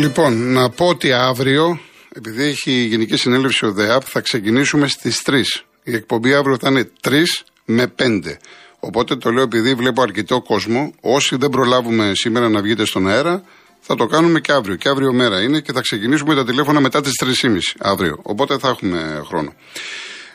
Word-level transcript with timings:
Λοιπόν, 0.00 0.52
να 0.52 0.70
πω 0.70 0.86
ότι 0.86 1.12
αύριο, 1.12 1.80
επειδή 2.14 2.44
έχει 2.44 2.70
η 2.70 2.84
Γενική 2.84 3.16
Συνέλευση 3.16 3.66
ο 3.66 3.72
ΔΕΑΠ, 3.72 4.02
θα 4.06 4.20
ξεκινήσουμε 4.20 4.88
στις 4.88 5.22
3. 5.26 5.42
Η 5.82 5.94
εκπομπή 5.94 6.34
αύριο 6.34 6.56
θα 6.60 6.68
είναι 6.68 6.90
3 7.00 7.22
με 7.64 7.94
5. 7.98 8.36
Οπότε 8.80 9.16
το 9.16 9.30
λέω 9.30 9.42
επειδή 9.42 9.74
βλέπω 9.74 10.02
αρκετό 10.02 10.40
κόσμο. 10.40 10.94
Όσοι 11.00 11.36
δεν 11.36 11.48
προλάβουμε 11.50 12.12
σήμερα 12.14 12.48
να 12.48 12.60
βγείτε 12.60 12.84
στον 12.84 13.08
αέρα, 13.08 13.42
θα 13.80 13.94
το 13.94 14.06
κάνουμε 14.06 14.40
και 14.40 14.52
αύριο. 14.52 14.76
Και 14.76 14.88
αύριο 14.88 15.12
μέρα 15.12 15.42
είναι 15.42 15.60
και 15.60 15.72
θα 15.72 15.80
ξεκινήσουμε 15.80 16.34
τα 16.34 16.44
τηλέφωνα 16.44 16.80
μετά 16.80 17.00
τις 17.00 17.12
3.30 17.42 17.58
αύριο. 17.78 18.18
Οπότε 18.22 18.58
θα 18.58 18.68
έχουμε 18.68 19.22
χρόνο. 19.24 19.54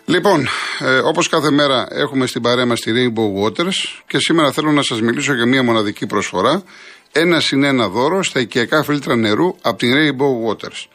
Λοιπόν, 0.05 0.47
ε, 0.79 0.97
όπως 0.97 1.29
κάθε 1.29 1.51
μέρα 1.51 1.87
έχουμε 1.89 2.25
στην 2.25 2.41
παρέα 2.41 2.65
μας 2.65 2.79
τη 2.79 2.91
Rainbow 2.95 3.43
Waters 3.43 4.01
και 4.07 4.19
σήμερα 4.19 4.51
θέλω 4.51 4.71
να 4.71 4.81
σας 4.81 5.01
μιλήσω 5.01 5.33
για 5.33 5.45
μια 5.45 5.63
μοναδική 5.63 6.05
προσφορά. 6.05 6.63
Ένα 7.17 7.39
συν 7.39 7.63
ένα 7.63 7.89
δώρο 7.89 8.23
στα 8.23 8.39
οικιακά 8.39 8.83
φίλτρα 8.83 9.15
νερού 9.15 9.55
από 9.61 9.77
την 9.77 9.93
Rainbow 9.93 10.49
Waters. 10.49 10.85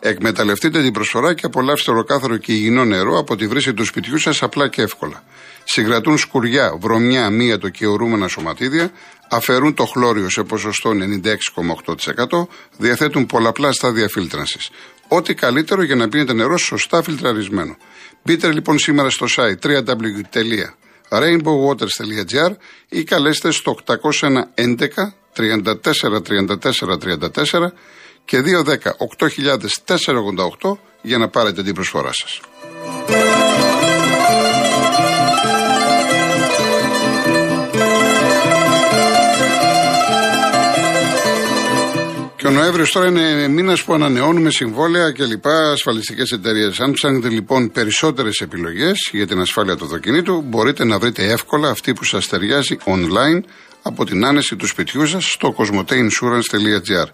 Εκμεταλλευτείτε 0.00 0.82
την 0.82 0.92
προσφορά 0.92 1.34
και 1.34 1.46
απολαύστε 1.46 1.90
ολοκάθαρο 1.90 2.36
και 2.36 2.52
υγιεινό 2.52 2.84
νερό 2.84 3.18
από 3.18 3.36
τη 3.36 3.46
βρύση 3.46 3.74
του 3.74 3.84
σπιτιού 3.84 4.18
σας 4.18 4.42
απλά 4.42 4.68
και 4.68 4.82
εύκολα. 4.82 5.24
Συγκρατούν 5.64 6.18
σκουριά, 6.18 6.76
βρωμιά, 6.80 7.24
αμύατο 7.24 7.68
και 7.68 7.86
ορούμενα 7.86 8.28
σωματίδια, 8.28 8.90
αφαιρούν 9.30 9.74
το 9.74 9.84
χλώριο 9.84 10.30
σε 10.30 10.42
ποσοστό 10.42 10.90
96,8%, 10.90 12.46
διαθέτουν 12.76 13.26
πολλαπλά 13.26 13.72
στάδια 13.72 14.08
φίλτρανσης. 14.08 14.70
Ό,τι 15.08 15.34
καλύτερο 15.34 15.82
για 15.82 15.96
να 15.96 16.08
πίνετε 16.08 16.32
νερό 16.32 16.58
σωστά 16.58 17.02
φιλτραρισμένο. 17.02 17.76
Μπείτε 18.22 18.52
λοιπόν 18.52 18.78
σήμερα 18.78 19.10
στο 19.10 19.26
site 19.36 19.58
www.rainbowwaters.gr 21.08 22.50
ή 22.88 23.04
καλέστε 23.04 23.50
στο 23.50 23.76
811 23.86 23.98
34 25.36 26.20
34 26.20 26.98
34 26.98 27.72
και 28.24 28.38
210 28.40 28.76
8488 30.60 30.78
για 31.02 31.18
να 31.18 31.28
πάρετε 31.28 31.62
την 31.62 31.74
προσφορά 31.74 32.10
σας. 32.12 32.40
Και 42.40 42.46
ο 42.46 42.50
Νοέμβριος 42.50 42.90
τώρα 42.90 43.06
είναι 43.06 43.48
μήνας 43.48 43.84
που 43.84 43.94
ανανεώνουμε 43.94 44.50
συμβόλαια 44.50 45.10
και 45.10 45.24
λοιπά 45.24 45.70
ασφαλιστικές 45.70 46.30
εταιρείες. 46.30 46.80
Αν 46.80 46.92
ψάχνετε 46.92 47.28
λοιπόν 47.28 47.70
περισσότερες 47.70 48.40
επιλογές 48.40 49.08
για 49.12 49.26
την 49.26 49.40
ασφάλεια 49.40 49.76
του 49.76 49.84
αυτοκινήτου, 49.84 50.42
μπορείτε 50.46 50.84
να 50.84 50.98
βρείτε 50.98 51.30
εύκολα 51.32 51.68
αυτή 51.68 51.92
που 51.92 52.04
σας 52.04 52.28
ταιριάζει 52.28 52.76
online 52.84 53.40
από 53.82 54.04
την 54.04 54.24
άνεση 54.24 54.56
του 54.56 54.66
σπιτιού 54.66 55.06
σας 55.06 55.24
στο 55.24 55.54
cosmoteinsurance.gr. 55.58 57.08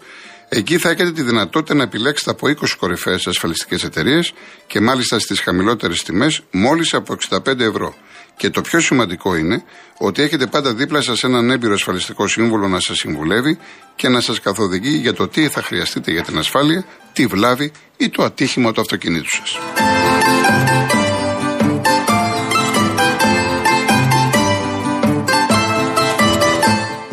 Εκεί 0.49 0.77
θα 0.77 0.89
έχετε 0.89 1.11
τη 1.11 1.21
δυνατότητα 1.21 1.73
να 1.73 1.83
επιλέξετε 1.83 2.31
από 2.31 2.47
20 2.47 2.53
κορυφαίες 2.77 3.27
ασφαλιστικές 3.27 3.83
εταιρείες 3.83 4.33
και 4.67 4.79
μάλιστα 4.79 5.19
στις 5.19 5.39
χαμηλότερες 5.39 6.03
τιμές 6.03 6.41
μόλις 6.51 6.93
από 6.93 7.17
65 7.29 7.59
ευρώ. 7.59 7.95
Και 8.37 8.49
το 8.49 8.61
πιο 8.61 8.79
σημαντικό 8.79 9.35
είναι 9.35 9.63
ότι 9.97 10.21
έχετε 10.21 10.47
πάντα 10.47 10.73
δίπλα 10.73 11.01
σας 11.01 11.23
έναν 11.23 11.49
έμπειρο 11.49 11.73
ασφαλιστικό 11.73 12.27
σύμβολο 12.27 12.67
να 12.67 12.79
σας 12.79 12.97
συμβουλεύει 12.97 13.57
και 13.95 14.07
να 14.07 14.21
σας 14.21 14.39
καθοδηγεί 14.39 14.95
για 14.97 15.13
το 15.13 15.27
τι 15.27 15.47
θα 15.47 15.61
χρειαστείτε 15.61 16.11
για 16.11 16.23
την 16.23 16.37
ασφάλεια, 16.37 16.85
τη 17.13 17.25
βλάβη 17.25 17.71
ή 17.97 18.09
το 18.09 18.23
ατύχημα 18.23 18.71
του 18.71 18.81
αυτοκινήτου 18.81 19.29
σας. 19.29 19.57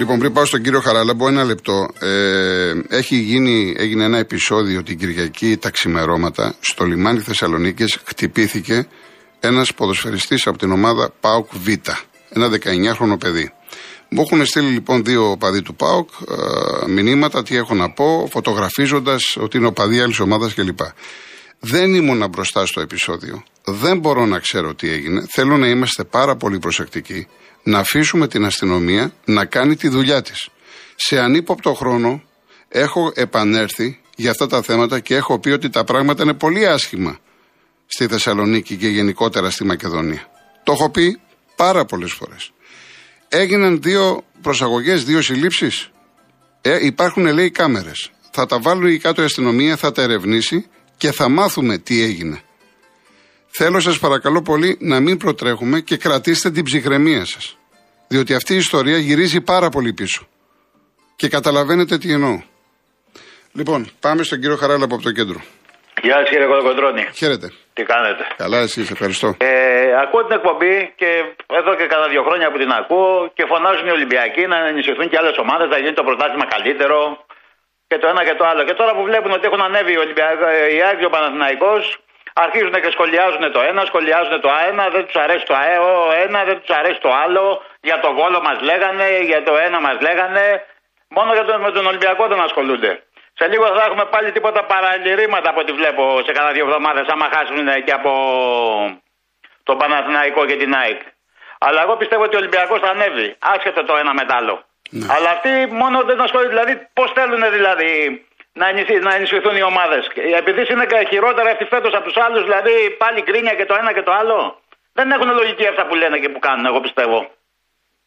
Λοιπόν, 0.05 0.19
πριν 0.19 0.33
πάω 0.33 0.45
στον 0.45 0.63
κύριο 0.63 0.81
Χαράλαμπο, 0.81 1.29
ένα 1.29 1.45
λεπτό. 1.45 1.89
Ε, 1.99 2.73
έχει 2.89 3.17
γίνει, 3.17 3.75
έγινε 3.79 4.05
ένα 4.05 4.19
επεισόδιο 4.19 4.83
την 4.83 4.99
Κυριακή 4.99 5.57
τα 5.57 5.71
ξημερώματα. 5.71 6.55
Στο 6.61 6.85
λιμάνι 6.85 7.21
Θεσσαλονίκης 7.21 7.99
χτυπήθηκε 8.05 8.87
ένας 9.41 9.75
ποδοσφαιριστής 9.75 10.47
από 10.47 10.59
την 10.59 10.73
ομάδα 10.73 11.13
ΠΑΟΚ 11.21 11.49
Β. 11.53 11.69
Ένα 12.29 12.49
19χρονο 12.49 13.17
παιδί. 13.19 13.53
Μου 14.09 14.21
έχουν 14.21 14.47
στείλει 14.47 14.71
λοιπόν 14.71 15.05
δύο 15.05 15.37
παδί 15.39 15.63
του 15.63 15.75
ΠΑΟΚ 15.75 16.09
ε, 16.87 16.91
μηνύματα, 16.91 17.43
τι 17.43 17.57
έχω 17.57 17.75
να 17.75 17.91
πω, 17.91 18.29
φωτογραφίζοντας 18.31 19.37
ότι 19.41 19.57
είναι 19.57 19.67
ο 19.67 19.73
παδί 19.73 20.01
άλλης 20.01 20.21
ομάδας 20.21 20.55
κλπ. 20.55 20.81
Δεν 21.59 21.95
ήμουν 21.95 22.29
μπροστά 22.31 22.67
στο 22.67 22.81
επεισόδιο. 22.81 23.43
Δεν 23.65 23.99
μπορώ 23.99 24.27
να 24.27 24.39
ξέρω 24.39 24.75
τι 24.75 24.91
έγινε. 24.91 25.27
Θέλω 25.31 25.57
να 25.57 25.69
είμαστε 25.69 26.05
πάρα 26.05 26.37
πολύ 26.37 26.59
προσεκτικοί 26.59 27.27
να 27.65 27.79
αφήσουμε 27.79 28.29
την 28.29 28.45
αστυνομία 28.45 29.13
να 29.25 29.45
κάνει 29.45 29.77
τη 29.77 29.89
δουλειά 29.89 30.23
της. 30.23 30.49
Σε 30.95 31.19
ανύποπτο 31.19 31.75
χρόνο 31.75 32.23
έχω 32.69 33.13
επανέρθει 33.15 34.01
για 34.17 34.31
αυτά 34.31 34.47
τα 34.47 34.63
θέματα 34.63 35.01
και 35.01 35.15
έχω 35.15 35.39
πει 35.39 35.51
ότι 35.51 35.71
τα 35.71 35.85
πράγματα 35.85 36.23
είναι 36.23 36.35
πολύ 36.35 36.67
άσχημα 36.67 37.19
στη 37.87 38.07
Θεσσαλονίκη 38.07 38.77
και 38.77 38.89
γενικότερα 38.89 39.51
στη 39.51 39.65
Μακεδονία. 39.65 40.31
Το 40.63 40.73
έχω 40.73 40.91
πει 40.91 41.21
πάρα 41.57 41.85
πολλές 41.85 42.13
φορές. 42.13 42.53
Έγιναν 43.29 43.83
δύο 43.83 44.25
προσαγωγές, 44.43 45.05
δύο 45.05 45.23
συλλήψεις. 45.23 45.91
Ε, 46.61 46.85
υπάρχουν 46.87 47.27
λέει 47.27 47.51
κάμερες. 47.51 48.11
Θα 48.31 48.47
τα 48.47 48.61
βάλουν 48.61 48.87
η 48.87 48.99
κάτω 48.99 49.23
η 49.23 49.25
αστυνομία, 49.25 49.77
θα 49.77 49.93
τα 49.93 50.03
ερευνήσει 50.03 50.67
και 50.97 51.13
θα 51.13 51.29
μάθουμε 51.29 51.79
τι 51.79 52.03
έγινε. 52.03 52.43
Θέλω 53.59 53.81
σας 53.81 53.99
παρακαλώ 53.99 54.43
πολύ 54.43 54.71
να 54.81 55.01
μην 55.01 55.17
προτρέχουμε 55.19 55.81
και 55.81 55.97
κρατήστε 55.97 56.51
την 56.51 56.65
ψυχραιμία 56.65 57.25
σας. 57.25 57.59
Διότι 58.09 58.35
αυτή 58.35 58.53
η 58.55 58.57
ιστορία 58.57 58.99
γυρίζει 58.99 59.41
πάρα 59.41 59.69
πολύ 59.69 59.93
πίσω. 59.93 60.23
Και 61.17 61.29
καταλαβαίνετε 61.29 61.99
τι 61.99 62.13
εννοώ. 62.13 62.37
Λοιπόν, 63.53 63.81
πάμε 64.01 64.23
στον 64.23 64.39
κύριο 64.41 64.57
Χαράλα 64.57 64.85
από 64.85 64.97
το 65.03 65.11
κέντρο. 65.19 65.39
Γεια 66.03 66.17
σας 66.21 66.29
κύριε 66.31 66.47
Κολοκοντρώνη. 66.47 67.05
Χαίρετε. 67.21 67.47
Τι 67.77 67.83
κάνετε; 67.83 68.23
Καλά, 68.37 68.59
εσεί, 68.59 68.81
ευχαριστώ. 68.97 69.29
Ε, 69.39 69.53
ακούω 70.03 70.23
την 70.27 70.35
εκπομπή 70.39 70.75
και 71.01 71.11
εδώ 71.61 71.73
και 71.79 71.87
κάνα 71.93 72.07
δύο 72.15 72.23
χρόνια 72.27 72.47
που 72.53 72.59
την 72.63 72.71
ακούω 72.81 73.31
και 73.37 73.45
φωνάζουν 73.53 73.87
οι 73.89 73.95
Ολυμπιακοί 73.99 74.43
να 74.53 74.59
ενισχυθούν 74.71 75.09
και 75.11 75.17
άλλες 75.21 75.37
ομάδες, 75.45 75.69
να 75.75 75.79
γίνει 75.83 75.95
το 76.01 76.05
πρωτάθλημα 76.09 76.47
καλύτερο 76.55 76.99
και 77.89 77.99
το 78.01 78.07
ένα 78.13 78.23
και 78.29 78.35
το 78.39 78.45
άλλο. 78.51 78.63
Και 78.69 78.75
τώρα 78.81 78.93
που 78.97 79.03
βλέπουν 79.09 79.31
ότι 79.37 79.45
έχουν 79.49 79.63
ανέβει 79.69 79.93
οι 79.97 80.01
Ολυμπιακοί, 80.05 80.39
η 80.77 80.81
Άγιο 80.91 81.09
Παναθηναϊκός 81.15 81.83
αρχίζουν 82.43 82.73
και 82.83 82.91
σχολιάζουν 82.91 83.53
το 83.53 83.61
ένα, 83.61 83.85
σχολιάζουν 83.85 84.41
το 84.41 84.51
ένα, 84.69 84.89
δεν 84.89 85.05
τους 85.07 85.15
αρέσει 85.15 85.45
το 85.45 85.55
ένα, 86.25 86.45
δεν 86.45 86.61
τους 86.61 86.77
αρέσει 86.77 87.01
το 87.01 87.11
άλλο. 87.25 87.63
Για 87.81 88.01
το 88.01 88.09
γόλο 88.09 88.41
μας 88.41 88.61
λέγανε, 88.61 89.09
για 89.31 89.43
το 89.43 89.57
ένα 89.57 89.81
μας 89.81 89.97
λέγανε. 90.01 90.45
Μόνο 91.09 91.33
για 91.33 91.45
τον, 91.45 91.61
με 91.61 91.71
τον 91.71 91.87
Ολυμπιακό 91.87 92.27
δεν 92.27 92.41
ασχολούνται. 92.41 93.03
Σε 93.39 93.47
λίγο 93.49 93.67
θα 93.67 93.85
έχουμε 93.85 94.05
πάλι 94.05 94.33
τίποτα 94.33 94.65
παραλυρήματα 94.65 95.51
από 95.51 95.61
ό,τι 95.61 95.73
βλέπω 95.73 96.21
σε 96.25 96.33
κάνα 96.33 96.51
δύο 96.51 96.65
εβδομάδες, 96.67 97.07
άμα 97.07 97.29
χάσουν 97.35 97.85
και 97.85 97.93
από 97.93 98.13
τον 99.63 99.79
Παναθηναϊκό 99.79 100.47
και 100.47 100.57
την 100.57 100.75
ΑΕΚ. 100.75 101.01
Αλλά 101.59 101.83
εγώ 101.83 101.97
πιστεύω 101.97 102.23
ότι 102.23 102.37
ο 102.37 102.39
Ολυμπιακός 102.39 102.81
θα 102.81 102.89
ανέβει, 102.89 103.37
άσχετο 103.39 103.85
το 103.85 103.97
ένα 103.97 104.15
μετάλλο. 104.15 104.65
Ναι. 104.91 105.07
Αλλά 105.15 105.31
αυτοί 105.31 105.69
μόνο 105.71 106.03
δεν 106.03 106.21
ασχολούνται. 106.21 106.55
Δηλαδή, 106.57 106.89
πώς 106.93 107.13
θέλουν 107.13 107.51
δηλαδή 107.51 108.27
να, 108.61 108.65
ενισχυ, 108.71 108.97
να 109.09 109.13
ενισχυθούν 109.19 109.55
οι 109.61 109.65
ομάδες. 109.73 110.03
Επειδή 110.43 110.63
είναι 110.73 110.87
χειρότερα 111.13 111.49
αυτοί 111.55 111.65
φέτος 111.75 111.93
από 111.99 112.05
τους 112.09 112.19
άλλους, 112.25 112.43
δηλαδή 112.49 112.75
πάλι 113.03 113.19
γκρίνια 113.27 113.55
και 113.59 113.67
το 113.71 113.75
ένα 113.81 113.91
και 113.97 114.05
το 114.09 114.13
άλλο. 114.21 114.39
Δεν 114.99 115.07
έχουν 115.15 115.29
λογική 115.41 115.67
αυτά 115.73 115.83
που 115.89 115.95
λένε 116.01 116.17
και 116.23 116.29
που 116.33 116.41
κάνουν, 116.47 116.65
εγώ 116.71 116.81
πιστεύω. 116.87 117.19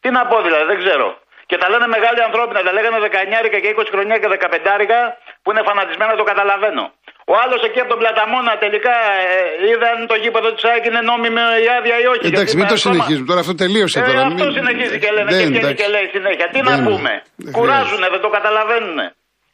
Τι 0.02 0.08
να 0.16 0.22
πω 0.30 0.36
δηλαδή, 0.46 0.64
δεν 0.72 0.78
ξέρω. 0.84 1.08
Και 1.50 1.56
τα 1.62 1.66
λένε 1.72 1.86
μεγάλοι 1.96 2.20
ανθρώπινα, 2.28 2.60
τα 2.66 2.72
λέγανε 2.76 2.98
19 3.44 3.46
και 3.52 3.58
20 3.76 3.94
χρονιά 3.94 4.16
και 4.20 4.28
15 4.28 5.00
που 5.42 5.48
είναι 5.50 5.62
φανατισμένα, 5.68 6.12
το 6.20 6.26
καταλαβαίνω. 6.32 6.84
Ο 7.32 7.34
άλλος 7.42 7.60
εκεί 7.68 7.80
από 7.82 7.90
τον 7.92 7.98
Πλαταμόνα 8.02 8.52
τελικά 8.64 8.94
ε, 9.24 9.68
είδαν 9.68 9.96
το 10.10 10.16
γήπεδο 10.22 10.48
της 10.54 10.64
ΑΕΚ 10.68 10.84
είναι 10.88 11.02
νόμιμη 11.10 11.42
η 11.64 11.68
άδεια 11.76 11.96
ή 12.04 12.06
όχι. 12.12 12.26
Εντάξει, 12.32 12.54
μην 12.60 12.66
το 12.72 12.76
συνεχίζουμε 12.84 13.26
τώρα, 13.30 13.40
αυτό 13.44 13.54
τελείωσε 13.62 13.98
ε, 14.00 14.02
τώρα. 14.08 14.20
Αυτό 14.30 14.44
μην... 14.44 14.52
συνεχίζει 14.58 14.96
και 15.02 15.10
λένε 15.16 15.30
δεν, 15.34 15.52
και, 15.52 15.74
και 15.80 15.88
λέει 15.94 16.06
συνέχεια. 16.16 16.46
Τι 16.54 16.60
δεν, 16.60 16.66
να 16.70 16.76
πούμε. 16.88 17.12
Κουράζουν, 17.56 18.02
δεν 18.14 18.20
το 18.24 18.30
καταλαβαίνουν. 18.36 18.98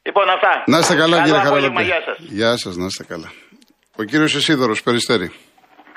Λοιπόν, 0.08 0.26
αυτά. 0.36 0.52
Να 0.72 0.78
είστε 0.78 0.94
καλά, 1.02 1.16
κύριε 1.24 1.40
Χαραλαμπή. 1.46 1.84
Γεια 2.40 2.52
σας, 2.62 2.74
να 2.82 2.86
είστε 2.90 3.04
καλά. 3.12 3.28
Ο 4.00 4.02
κύριος 4.10 4.32
Εσίδωρο, 4.40 4.74
Περιστέρη. 4.86 5.28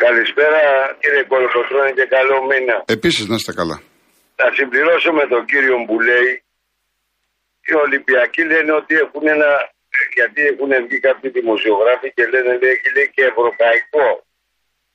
Καλησπέρα, 0.05 0.61
κύριε 1.01 1.23
Κολοκοτρόνη 1.31 1.91
και 1.97 2.05
καλό 2.15 2.37
μήνα. 2.49 2.75
Επίσης, 2.97 3.23
να 3.31 3.35
είστε 3.39 3.53
καλά. 3.59 3.77
Θα 4.39 4.47
συμπληρώσω 4.57 5.11
με 5.19 5.25
τον 5.33 5.41
κύριο 5.51 5.75
που 5.87 5.97
λέει 6.09 6.29
οι 7.67 7.73
Ολυμπιακοί 7.85 8.41
λένε 8.51 8.71
ότι 8.81 8.93
έχουν 9.03 9.23
ένα. 9.35 9.49
Γιατί 10.17 10.41
έχουν 10.51 10.71
βγει 10.85 10.99
κάποιοι 11.07 11.27
δημοσιογράφοι 11.39 12.07
και 12.15 12.23
λένε 12.33 12.51
λέει, 12.61 12.71
έχει 12.75 12.89
λέει 12.95 13.09
και 13.15 13.23
ευρωπαϊκό. 13.31 14.07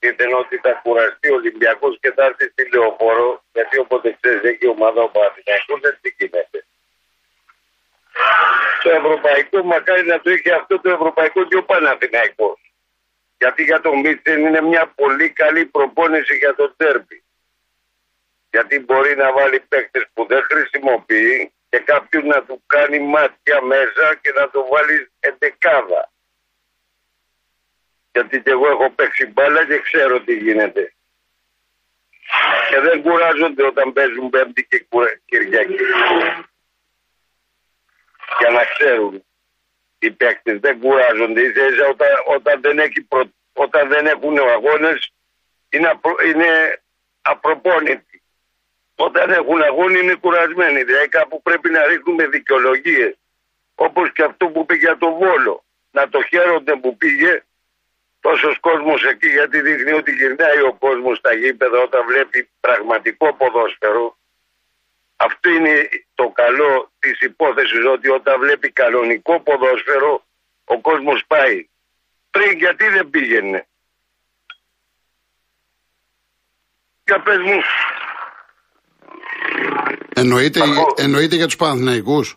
Και 0.00 0.08
ότι 0.42 0.56
θα 0.64 0.72
κουραστεί 0.82 1.26
ο 1.32 1.36
Ολυμπιακός 1.40 1.92
και 2.02 2.10
θα 2.16 2.22
έρθει 2.28 2.44
στη 2.52 2.62
λεωφόρο. 2.72 3.28
Γιατί 3.56 3.74
όποτε 3.84 4.08
ξέρεις 4.18 4.42
έχει 4.52 4.66
ομάδα 4.76 5.00
ο 5.08 5.10
Παναθηναϊκός 5.14 5.78
δεν 5.84 5.94
τι 6.02 6.08
γίνεται. 6.18 6.58
Το 8.82 8.90
ευρωπαϊκό 8.90 9.62
μακάρι 9.62 10.06
να 10.06 10.20
το 10.20 10.30
έχει 10.30 10.50
αυτό 10.50 10.80
το 10.80 10.90
ευρωπαϊκό 10.90 11.44
και 11.44 11.56
ο 11.56 11.64
Παναθηναϊκός. 11.64 12.74
Γιατί 13.38 13.62
για 13.62 13.80
τον 13.80 14.00
Μίτσεν 14.00 14.40
είναι 14.46 14.60
μια 14.60 14.92
πολύ 14.94 15.30
καλή 15.30 15.66
προπόνηση 15.66 16.36
για 16.36 16.54
τον 16.54 16.74
τέρπι 16.76 17.22
γιατί 18.52 18.78
μπορεί 18.78 19.16
να 19.16 19.32
βάλει 19.32 19.60
παίκτες 19.60 20.04
που 20.14 20.26
δεν 20.26 20.42
χρησιμοποιεί 20.50 21.52
και 21.68 21.78
κάποιον 21.78 22.26
να 22.26 22.42
του 22.42 22.62
κάνει 22.66 22.98
μάτια 22.98 23.62
μέσα 23.62 24.14
και 24.22 24.32
να 24.36 24.50
το 24.50 24.66
βάλει 24.70 25.10
εντεκάδα. 25.20 26.12
Γιατί 28.12 28.42
και 28.42 28.50
εγώ 28.50 28.66
έχω 28.68 28.90
παίξει 28.90 29.26
μπάλα 29.26 29.66
και 29.66 29.78
ξέρω 29.78 30.20
τι 30.20 30.34
γίνεται. 30.34 30.94
Και 32.68 32.80
δεν 32.80 33.02
κουράζονται 33.02 33.66
όταν 33.66 33.92
παίζουν 33.92 34.30
Πέμπτη 34.30 34.66
και 34.70 34.86
Κυριακή. 35.24 35.76
Για 38.42 38.50
να 38.50 38.64
ξέρουν 38.64 39.24
οι 40.02 40.10
παίκτες 40.10 40.58
δεν 40.60 40.78
κουράζονται. 40.80 41.40
Ίσα 41.40 41.88
όταν, 41.90 42.08
όταν, 42.26 42.60
δεν 42.60 42.78
έχει 42.78 43.00
προ, 43.02 43.22
όταν 43.52 43.88
δεν 43.88 44.06
έχουν 44.06 44.38
αγώνες 44.38 45.12
είναι, 45.70 45.88
απρο, 45.88 46.16
είναι 46.26 46.80
απροπόνητοι. 47.22 48.22
Όταν 48.94 49.30
έχουν 49.30 49.62
αγώνη 49.62 49.98
είναι 50.00 50.14
κουρασμένοι. 50.14 50.82
Δηλαδή 50.82 51.08
κάπου 51.08 51.42
πρέπει 51.42 51.70
να 51.70 51.86
ρίχνουμε 51.86 52.26
δικαιολογίες. 52.26 53.14
Όπως 53.74 54.12
και 54.12 54.22
αυτό 54.22 54.46
που 54.48 54.66
πήγε 54.66 54.80
για 54.80 54.96
το 54.96 55.12
Βόλο. 55.12 55.64
Να 55.90 56.08
το 56.08 56.22
χαίρονται 56.22 56.76
που 56.76 56.96
πήγε 56.96 57.42
τόσος 58.20 58.58
κόσμος 58.60 59.04
εκεί 59.04 59.28
γιατί 59.28 59.60
δείχνει 59.60 59.92
ότι 59.92 60.12
γυρνάει 60.12 60.60
ο 60.60 60.72
κόσμος 60.78 61.18
στα 61.18 61.32
γήπεδα 61.34 61.78
όταν 61.78 62.04
βλέπει 62.06 62.48
πραγματικό 62.60 63.34
ποδόσφαιρο. 63.34 64.16
Αυτό 65.26 65.48
είναι 65.50 65.88
το 66.14 66.26
καλό 66.28 66.90
της 66.98 67.20
υπόθεσης 67.20 67.84
ότι 67.94 68.08
όταν 68.08 68.40
βλέπει 68.40 68.70
κανονικό 68.70 69.40
ποδόσφαιρο 69.40 70.24
ο 70.64 70.80
κόσμος 70.80 71.24
πάει. 71.26 71.68
Πριν 72.30 72.58
γιατί 72.58 72.88
δεν 72.88 73.10
πήγαινε. 73.10 73.66
Για 77.04 77.20
πες 77.22 77.38
μου. 77.38 77.60
Εννοείται, 80.14 80.60
εννοείται 80.96 81.36
για 81.36 81.46
τους 81.46 81.56
Παναθηναϊκούς. 81.56 82.36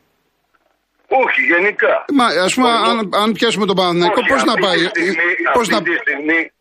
Όχι, 1.08 1.42
γενικά. 1.42 2.06
Μα 2.14 2.26
ας 2.26 2.54
πούμε, 2.54 2.70
αν, 2.70 3.10
αν 3.14 3.32
πιάσουμε 3.32 3.66
τον 3.66 3.76
Παναθηναϊκό, 3.76 4.22
πώς 4.26 4.44
να 4.44 4.54
πάει; 4.54 4.78
Στιγμή, 4.78 5.16
πώς 5.54 5.70
αυτή 5.70 5.74
να... 5.74 5.82
τη 5.82 5.96
στιγμή 5.96 6.52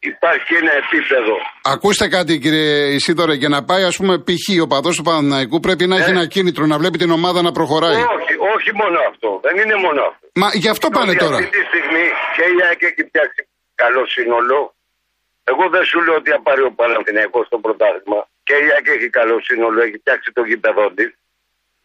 υπάρχει 0.00 0.54
ένα 0.54 0.72
επίπεδο. 0.82 1.34
Ακούστε 1.62 2.08
κάτι, 2.08 2.38
κύριε 2.38 2.94
Ισίδωρε, 2.96 3.34
για 3.34 3.48
να 3.48 3.64
πάει, 3.64 3.82
ας 3.82 3.96
πούμε, 3.96 4.18
π.χ. 4.18 4.62
ο 4.62 4.66
παδός 4.66 4.96
του 4.96 5.02
Παναθηναϊκού 5.02 5.60
πρέπει 5.60 5.86
να 5.86 5.96
έχει 5.96 6.10
ε. 6.10 6.16
ένα 6.16 6.26
κίνητρο 6.26 6.66
να 6.66 6.78
βλέπει 6.78 6.98
την 6.98 7.10
ομάδα 7.10 7.42
να 7.42 7.52
προχωράει. 7.52 8.00
Όχι, 8.16 8.34
όχι 8.56 8.70
μόνο 8.80 8.98
αυτό. 9.10 9.40
Δεν 9.46 9.54
είναι 9.62 9.76
μόνο 9.86 10.00
αυτό. 10.10 10.24
Μα 10.34 10.48
γι' 10.62 10.68
αυτό 10.68 10.88
πάνε 10.96 11.14
τώρα. 11.14 11.36
Αυτή 11.36 11.50
τη 11.58 11.64
στιγμή 11.70 12.04
και 12.36 12.44
η 12.54 12.56
ΑΕΚ 12.66 12.80
έχει 12.90 13.02
φτιάξει 13.10 13.40
καλό 13.74 14.02
σύνολο. 14.06 14.58
Εγώ 15.44 15.64
δεν 15.74 15.84
σου 15.90 15.98
λέω 16.04 16.14
ότι 16.20 16.30
θα 16.30 16.40
πάρει 16.46 16.62
ο 16.70 16.72
Παναθηναϊκός 16.80 17.46
στο 17.46 17.58
πρωτάθλημα. 17.64 18.20
Και 18.46 18.54
η 18.64 18.66
ΑΕΚ 18.74 18.86
έχει 18.96 19.08
καλό 19.20 19.36
σύνολο, 19.48 19.78
έχει 19.86 19.98
φτιάξει 20.02 20.28
το 20.36 20.42
γήπεδο 20.48 20.84
της 20.96 21.10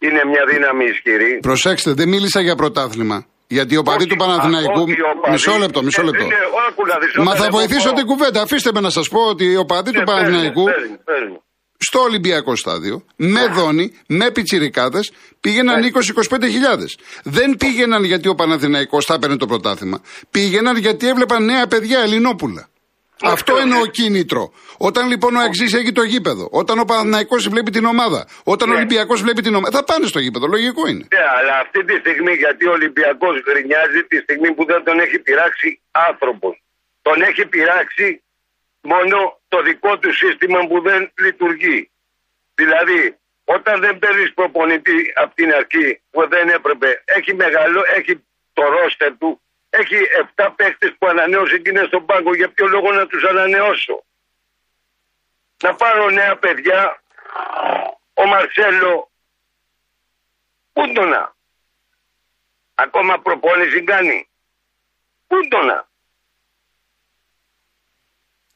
είναι 0.06 0.22
μια 0.26 0.44
δύναμη 0.52 0.86
ισχυρή. 0.86 1.40
Προσέξτε, 1.42 1.94
δεν 1.94 2.08
μίλησα 2.10 2.42
για 2.42 2.56
πρωτάθλημα. 2.56 3.26
Γιατί 3.48 3.78
ο 3.78 3.84
παδί 3.84 4.06
του 4.06 4.16
Παναθηναϊκού. 4.16 4.86
Μισό 5.32 5.58
λεπτό, 5.58 5.84
μισό 5.84 6.04
λεπτό. 6.04 6.24
Είναι, 6.24 7.24
Μα 7.24 7.36
θα 7.36 7.50
βοηθήσω 7.50 7.94
την 7.94 8.06
κουβέντα. 8.06 8.42
Αφήστε 8.42 8.70
με 8.74 8.80
να 8.80 8.90
σας 8.90 9.10
πω 9.10 9.20
ότι 9.20 9.56
ο 9.56 9.66
παδί 9.66 9.92
του 9.92 10.00
ναι, 10.00 10.06
Παναθηναϊκού. 10.06 10.66
Στο 11.78 12.00
Ολυμπιακό 12.00 12.56
στάδιο, 12.56 13.06
με 13.16 13.48
δόνη, 13.48 13.92
με 14.08 14.32
πιτσιρικάδες, 14.32 15.12
πήγαιναν 15.40 15.84
20-25 16.30 16.40
ναι. 16.40 16.48
χιλιάδες. 16.48 16.98
Δεν 17.24 17.58
πήγαιναν 17.58 18.04
γιατί 18.04 18.28
ο 18.28 18.36
Παναθηναϊκός 18.36 19.06
θα 19.06 19.14
έπαιρνε 19.14 19.38
το 19.38 19.46
πρωτάθλημα. 19.46 20.02
Πήγαιναν 20.32 20.78
γιατί 20.78 21.08
έβλεπαν 21.08 21.46
νέα 21.46 21.68
παιδιά 21.68 22.00
Ελληνόπουλα. 22.00 22.70
Αυτό 23.24 23.62
είναι 23.62 23.78
ο 23.82 23.86
κίνητρο. 23.86 24.54
Όταν 24.78 25.08
λοιπόν 25.08 25.36
ο 25.36 25.40
Αξή 25.40 25.64
έχει 25.64 25.92
το 25.92 26.04
γήπεδο, 26.04 26.48
όταν 26.52 26.80
ο 26.80 26.86
Παναναϊκό 26.86 27.38
βλέπει 27.38 27.72
την 27.72 27.86
ομάδα, 27.86 28.28
όταν 28.44 28.70
ο 28.70 28.72
ναι. 28.72 28.78
Ολυμπιακός 28.78 29.22
βλέπει 29.22 29.42
την 29.42 29.56
ομάδα, 29.56 29.78
θα 29.78 29.84
πάνε 29.84 30.06
στο 30.06 30.20
γήπεδο. 30.20 30.48
Λογικό 30.48 30.88
είναι. 30.88 31.06
Ναι, 31.16 31.26
αλλά 31.38 31.56
αυτή 31.64 31.86
τη 31.86 31.96
στιγμή 32.04 32.34
γιατί 32.34 32.68
ο 32.68 32.72
Ολυμπιακός 32.72 33.36
γκρινιάζει 33.44 34.02
τη 34.12 34.18
στιγμή 34.18 34.50
που 34.56 34.66
δεν 34.66 34.84
τον 34.84 35.00
έχει 35.00 35.20
πειράξει 35.20 35.80
άνθρωπος. 36.10 36.54
Τον 37.02 37.22
έχει 37.22 37.46
πειράξει 37.46 38.08
μόνο 38.82 39.18
το 39.48 39.62
δικό 39.62 39.92
του 40.02 40.12
σύστημα 40.22 40.60
που 40.70 40.82
δεν 40.82 41.12
λειτουργεί. 41.26 41.80
Δηλαδή, 42.60 43.02
όταν 43.56 43.76
δεν 43.86 44.00
παίρνεις 44.00 44.34
προπονητή 44.34 45.00
από 45.22 45.36
την 45.36 45.50
αρχή 45.60 45.88
που 46.12 46.28
δεν 46.34 46.46
έπρεπε, 46.58 47.04
έχει 47.18 47.32
μεγάλο, 47.44 47.80
έχει 47.98 48.14
το 48.58 48.64
ρόστερ 48.76 49.12
του, 49.18 49.42
έχει 49.80 49.98
7 50.36 50.50
παίχτε 50.56 50.96
που 50.98 51.08
ανανέωσε 51.08 51.58
και 51.58 51.70
είναι 51.70 51.86
στον 51.90 52.06
πάγκο. 52.06 52.36
Για 52.36 52.50
ποιο 52.54 52.66
λόγο 52.68 52.92
να 52.92 53.06
τους 53.08 53.24
ανανεώσω; 53.32 53.96
Να 55.64 55.76
πάρω 55.76 56.10
νέα 56.10 56.36
παιδιά. 56.38 56.80
Ο 58.14 58.24
Μαρσέλο. 58.28 59.10
Πού 60.74 60.84
το 60.94 61.04
να. 61.14 61.34
Ακόμα 62.76 63.14
προπόνηση 63.20 63.84
κάνει. 63.84 64.30
Πού 65.28 65.38
το 65.50 65.60
να. 65.62 65.88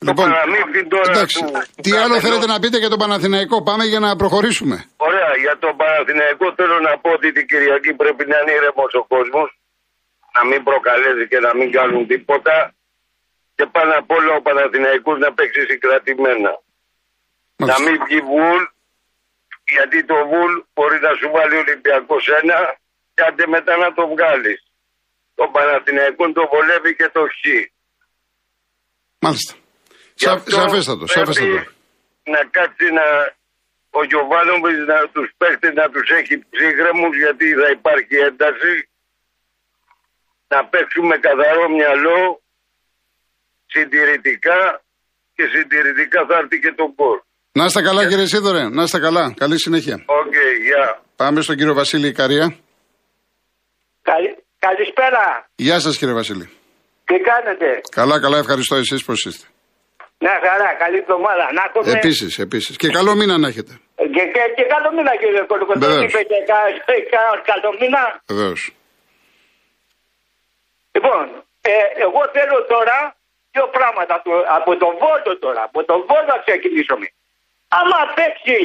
Λοιπόν, 0.02 0.32
εντάξει, 1.08 1.46
τι 1.82 1.92
άλλο 1.92 2.20
θέλετε 2.20 2.46
να 2.46 2.60
πείτε 2.60 2.78
για 2.78 2.90
τον 2.90 3.00
Παναθηναϊκό; 3.00 3.64
Πάμε 3.64 3.84
για 3.84 4.00
να 4.00 4.16
προχωρήσουμε. 4.16 4.86
Ωραία, 4.98 5.32
για 5.38 5.58
τον 5.60 5.78
Παναθηναϊκό 5.78 6.54
θέλω 6.56 6.80
να 6.80 7.00
πω 7.00 7.10
ότι 7.12 7.32
την 7.32 7.48
Κυριακή 7.48 7.94
πρέπει 7.94 8.26
να 8.26 8.38
είναι 8.40 8.52
ήρεμος 8.52 8.94
ο 8.94 9.04
κόσμος 9.04 9.59
να 10.36 10.42
μην 10.50 10.62
προκαλέσει 10.68 11.24
και 11.32 11.40
να 11.46 11.52
μην 11.58 11.70
κάνουν 11.78 12.04
τίποτα 12.12 12.56
και 13.56 13.66
πάνω 13.76 13.92
απ' 14.02 14.12
όλα 14.18 14.32
ο 14.40 14.42
Παναθηναϊκός 14.48 15.18
να 15.24 15.30
παίξει 15.38 15.62
συγκρατημένα. 15.72 16.52
Να 17.70 17.76
μην 17.84 17.96
βγει 18.04 18.20
βουλ, 18.32 18.62
γιατί 19.76 19.98
το 20.12 20.18
βουλ 20.32 20.54
μπορεί 20.74 20.98
να 21.08 21.12
σου 21.20 21.28
βάλει 21.36 21.56
ο 21.60 21.64
Ολυμπιακός 21.66 22.24
ένα 22.42 22.58
και 23.14 23.24
άντε 23.28 23.46
μετά 23.56 23.74
να 23.84 23.90
το 23.98 24.04
βγάλεις. 24.14 24.60
Το 25.40 25.46
Παναθηναϊκό 25.56 26.24
το 26.38 26.44
βολεύει 26.52 26.92
και 27.00 27.10
το 27.16 27.22
χ. 27.38 27.42
Μάλιστα. 29.24 29.54
Σαφέστατο, 30.56 31.06
σαφέστατο. 31.08 31.60
Να 32.34 32.42
κάτσει 32.56 32.88
να 33.00 33.06
ο 34.00 34.02
Γιωβάνοβιτς 34.10 34.84
να 34.92 35.00
τους 35.14 35.28
παίχτες 35.40 35.74
να 35.82 35.86
τους 35.94 36.08
έχει 36.20 36.36
ψύχρεμους 36.52 37.14
γιατί 37.24 37.46
θα 37.62 37.70
υπάρχει 37.78 38.16
ένταση 38.30 38.74
να 40.54 40.60
παίξουμε 40.72 41.16
καθαρό 41.28 41.66
μυαλό 41.78 42.20
συντηρητικά 43.74 44.60
και 45.36 45.44
συντηρητικά 45.54 46.20
θα 46.30 46.36
έρθει 46.42 46.58
και 46.60 46.74
το 46.80 46.86
γκολ. 46.96 47.18
Να 47.52 47.66
είστε 47.66 47.82
καλά 47.82 48.08
κύριε 48.08 48.26
Ισίδωρε, 48.26 48.64
να 48.70 48.84
είστε 48.84 49.00
καλά. 49.00 49.34
Καλή 49.38 49.60
συνέχεια. 49.60 49.96
Ok, 50.06 50.26
okay, 50.26 51.00
Πάμε 51.16 51.42
στον 51.42 51.56
κύριο 51.56 51.74
Βασίλη 51.74 52.08
Ικαρία. 52.08 52.56
Καλη... 54.02 54.30
Καλησπέρα. 54.68 55.50
Γεια 55.56 55.80
σας 55.80 55.98
κύριε 55.98 56.14
Βασίλη. 56.14 56.50
Τι 57.06 57.16
κάνετε; 57.30 57.82
Καλά, 57.92 58.20
καλά, 58.20 58.38
ευχαριστώ 58.38 58.76
εσείς 58.76 59.04
πώς 59.06 59.26
είστε. 59.26 59.48
Ναι, 60.18 60.34
χαρά, 60.46 60.70
καλή 60.84 60.98
εβδομάδα. 60.98 61.46
Να 61.58 61.62
έχουμε... 61.68 61.92
Επίσης, 61.98 62.40
επίσης. 62.40 62.76
Και 62.78 62.88
καλό 62.88 63.16
μήνα 63.16 63.38
να 63.38 63.48
έχετε. 63.48 63.74
Και, 64.16 64.24
και, 64.34 64.42
και 64.58 64.66
καλό 64.74 64.90
μήνα 64.96 65.14
κύριε 65.22 65.44
Κολοκοτρώνη. 65.52 66.06
Είπε 66.06 66.22
και 66.32 66.40
καλό 67.52 67.70
μήνα. 67.80 68.04
Βεβαίως. 68.28 68.74
Λοιπόν, 71.00 71.26
ε, 71.62 71.76
εγώ 72.06 72.22
θέλω 72.36 72.58
τώρα 72.74 72.98
δύο 73.52 73.68
πράγματα 73.78 74.14
από 74.58 74.72
τον 74.82 74.94
Βόλο 75.02 75.32
τώρα. 75.46 75.62
Από 75.70 75.80
τον 75.90 76.00
Βόλο 76.08 76.26
να 76.34 76.38
ξεκινήσουμε. 76.46 77.08
Άμα 77.80 78.00
παίξει 78.18 78.60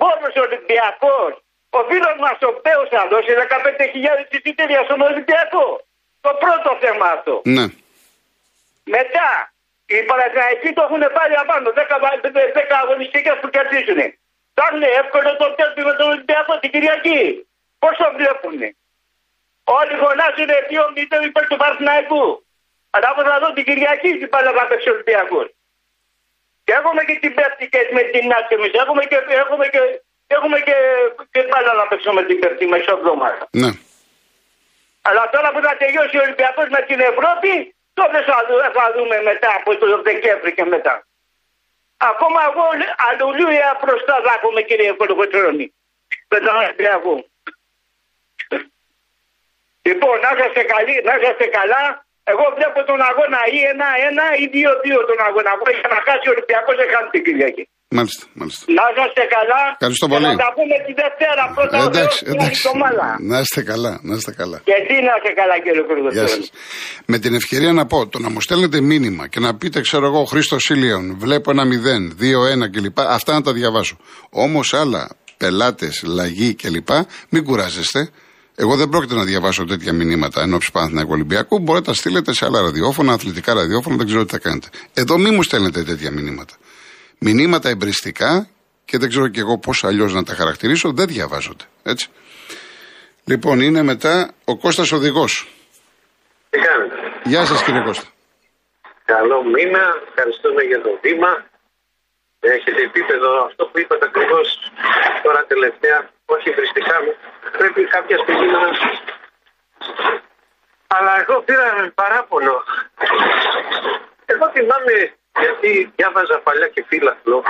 Βόλος 0.00 0.34
Ολυμπιακός, 0.46 1.32
ο 1.78 1.80
φίλος 1.88 2.16
μας 2.24 2.38
ο 2.48 2.52
Πέος 2.64 2.88
θα 2.94 3.02
δώσει 3.12 3.30
15.000 3.42 4.26
εισιτήρια 4.36 4.80
στον 4.86 5.00
Ολυμπιακό. 5.08 5.66
Το 6.24 6.30
πρώτο 6.42 6.70
θέμα 6.84 7.06
αυτό. 7.16 7.34
Ναι. 7.56 7.66
Μετά, 8.96 9.28
οι 9.92 9.98
Παναθηναϊκοί 10.10 10.68
το 10.76 10.82
έχουν 10.86 11.02
πάρει 11.16 11.34
απάνω. 11.44 11.68
10, 11.70 11.96
10 12.58 12.76
αγωνιστικές 12.82 13.36
που 13.40 13.48
κερδίζουν. 13.54 14.00
Θα 14.56 14.64
είναι 14.72 14.90
εύκολο 15.00 15.30
το 15.42 15.46
τέλος 15.58 15.84
με 15.88 15.94
τον 15.98 16.08
Ολυμπιακό 16.14 16.52
την 16.58 16.70
Κυριακή. 16.74 17.20
Πώς 17.82 17.94
το 18.02 18.08
βλέπουνε; 18.18 18.68
Όλοι 19.78 19.94
φωνάζουν 20.02 20.50
2-0 21.22 21.28
υπέρ 21.28 21.44
του 21.50 21.58
Παρθυναϊκού. 21.62 22.24
Αλλά 22.94 23.06
εγώ 23.12 23.22
θα 23.28 23.36
δω 23.42 23.48
την 23.56 23.64
Κυριακή 23.68 24.10
την 24.20 24.28
πάλι 24.32 24.46
να 24.60 24.66
παίξει 24.68 24.88
Ολυμπιακός. 24.94 25.46
Και 26.64 26.72
έχουμε 26.78 27.02
και 27.08 27.14
την 27.24 27.32
Πέπτη 27.38 27.64
και 27.72 27.80
με 27.96 28.02
την 28.12 28.24
Νάτια 28.30 28.56
εμείς. 28.58 28.72
Έχουμε 28.82 29.02
και, 29.10 29.18
έχουμε 29.42 29.66
και, 29.74 29.80
έχουμε 30.36 30.58
και, 30.66 30.76
και 31.32 31.40
πάλι 31.52 31.66
να 31.80 31.86
παίξουμε 31.90 32.22
την 32.28 32.38
Πέπτη 32.40 32.64
εβδομάδα. 32.96 33.44
Ναι. 33.62 33.70
Αλλά 35.08 35.22
τώρα 35.34 35.48
που 35.52 35.60
θα 35.66 35.72
τελειώσει 35.80 36.16
ο 36.18 36.22
Ολυμπιακός 36.26 36.68
με 36.76 36.80
την 36.88 37.00
Ευρώπη, 37.10 37.52
τότε 37.98 38.18
θα, 38.28 38.36
θα 38.76 38.84
δούμε 38.96 39.16
μετά 39.30 39.50
από 39.58 39.70
το 39.80 39.86
Δεκέμβρη 40.02 40.52
και 40.54 40.64
μετά. 40.64 40.94
Ακόμα 41.96 42.40
εγώ 42.48 42.64
αλληλούια 43.06 43.78
μπροστά 43.80 44.14
θα 44.24 44.32
έχουμε 44.38 44.60
κύριε 44.68 44.92
Κολοκοτρώνη. 44.92 45.66
Με 46.28 46.38
τον 46.44 46.54
Ολυμπιακό. 46.56 47.14
Λοιπόν, 49.88 50.14
να 50.24 50.30
είστε 50.46 50.62
καλοί, 50.74 50.96
να 51.08 51.12
είστε 51.22 51.46
καλά. 51.58 51.82
Εγώ 52.32 52.44
βλέπω 52.58 52.78
τον 52.90 53.00
αγώνα 53.10 53.40
ή 53.56 53.58
ένα-ένα 53.72 54.26
ή 54.42 54.44
δύο-δύο 54.56 54.98
τον 55.10 55.18
αγώνα. 55.28 55.50
Για 55.80 55.88
να 55.94 55.98
χάσει 56.06 56.26
ο 56.30 56.32
Ολυμπιακός 56.34 56.74
δεν 56.80 56.88
χάνει 56.92 57.08
την 57.14 57.22
Κυριακή. 57.26 57.64
Μάλιστα, 57.98 58.24
μάλιστα. 58.40 58.62
Να 58.78 58.84
είστε 59.06 59.24
καλά. 59.36 59.62
Ευχαριστώ 59.76 60.06
και 60.06 60.12
πολύ. 60.14 60.26
Να 60.26 60.36
τα 60.44 60.50
πούμε 60.56 60.74
τη 60.86 60.92
Δευτέρα 61.02 61.42
πρώτα 61.56 61.76
Ε, 61.76 61.80
ο 61.80 61.84
εντάξει, 61.90 62.18
Θεός, 62.24 62.34
εντάξει. 62.34 62.48
την 62.50 62.56
εβδομάδα. 62.58 63.06
Να 63.32 63.38
είστε 63.44 63.60
καλά, 63.72 63.92
να 64.08 64.14
είστε 64.18 64.32
καλά. 64.40 64.58
Και 64.68 64.74
εσύ 64.80 64.94
να 65.08 65.12
είστε 65.18 65.30
καλά 65.40 65.54
κύριε 65.64 65.82
Γεια 65.82 65.88
Κουρδοστρώνη. 65.88 66.28
σας. 66.36 66.46
Με 67.12 67.16
την 67.22 67.32
ευκαιρία 67.40 67.72
να 67.80 67.84
πω, 67.90 67.98
το 68.12 68.18
να 68.24 68.28
μου 68.32 68.40
στέλνετε 68.46 68.78
μήνυμα 68.90 69.24
και 69.32 69.40
να 69.46 69.50
πείτε, 69.60 69.78
ξέρω 69.86 70.04
εγώ, 70.10 70.20
Χρήστος 70.24 70.62
Σίλιον, 70.66 71.04
βλέπω 71.24 71.48
ένα 71.54 71.64
0, 71.64 71.68
2-1 72.22 72.68
κλπ. 72.74 72.98
Αυτά 73.18 73.32
να 73.32 73.42
τα 73.46 73.52
διαβάσω. 73.52 73.96
Όμως 74.30 74.74
άλλα, 74.74 75.02
πελάτες, 75.36 76.02
λαγοί 76.18 76.54
κλπ. 76.54 76.88
Μην 77.28 77.44
κουράζεστε. 77.44 78.00
Εγώ 78.62 78.76
δεν 78.76 78.88
πρόκειται 78.88 79.14
να 79.14 79.24
διαβάσω 79.24 79.64
τέτοια 79.64 79.92
μηνύματα 79.92 80.42
εν 80.42 80.54
ώψη 80.54 80.72
Παναθηναϊκού 80.72 81.12
Ολυμπιακού. 81.12 81.58
Μπορείτε 81.58 81.88
να 81.88 81.94
τα 81.94 82.00
στείλετε 82.00 82.32
σε 82.32 82.44
άλλα 82.44 82.60
ραδιόφωνα, 82.60 83.12
αθλητικά 83.12 83.54
ραδιόφωνα, 83.54 83.96
δεν 83.96 84.06
ξέρω 84.06 84.24
τι 84.24 84.30
θα 84.30 84.38
κάνετε. 84.38 84.68
Εδώ 84.94 85.18
μην 85.18 85.34
μου 85.34 85.42
στέλνετε 85.42 85.82
τέτοια 85.82 86.10
μηνύματα. 86.10 86.54
Μηνύματα 87.18 87.68
εμπριστικά 87.68 88.48
και 88.84 88.98
δεν 88.98 89.08
ξέρω 89.08 89.28
κι 89.28 89.38
εγώ 89.38 89.58
πώς 89.58 89.84
αλλιώς 89.84 90.12
να 90.14 90.22
τα 90.22 90.34
χαρακτηρίσω, 90.34 90.92
δεν 90.92 91.06
διαβάζονται. 91.06 91.64
Έτσι. 91.82 92.08
Λοιπόν, 93.24 93.60
είναι 93.60 93.82
μετά 93.82 94.30
ο 94.44 94.56
Κώστας 94.56 94.92
Οδηγός. 94.92 95.48
Τι 96.50 96.58
κάνετε; 96.58 96.94
Γεια 97.24 97.44
σας 97.44 97.62
κύριε 97.64 97.82
Κώστα. 97.82 98.06
Καλό 99.04 99.44
μήνα. 99.44 99.84
Ευχαριστούμε 100.08 100.62
για 100.62 100.80
το 100.82 100.98
βήμα. 101.02 101.32
Έχετε 102.40 102.82
επίπεδο 102.82 103.44
αυτό 103.44 103.64
που 103.64 103.78
είπατε 103.78 104.04
ακριβώς 104.10 104.46
τώρα 105.22 105.44
τελευταία. 105.48 106.10
Όχι 106.34 106.50
βριστικά 106.50 106.96
μου. 107.02 107.12
Πρέπει 107.58 107.84
κάποια 107.84 108.18
στιγμή 108.22 108.46
να. 108.46 108.60
Αλλά 110.86 111.12
εγώ 111.20 111.40
πήρα 111.42 111.90
παράπονο. 111.94 112.62
Εγώ 114.26 114.50
θυμάμαι 114.50 114.94
γιατί 115.40 115.92
διάβαζα 115.96 116.38
παλιά 116.38 116.68
και 116.68 116.84
φύλαθλο. 116.88 117.44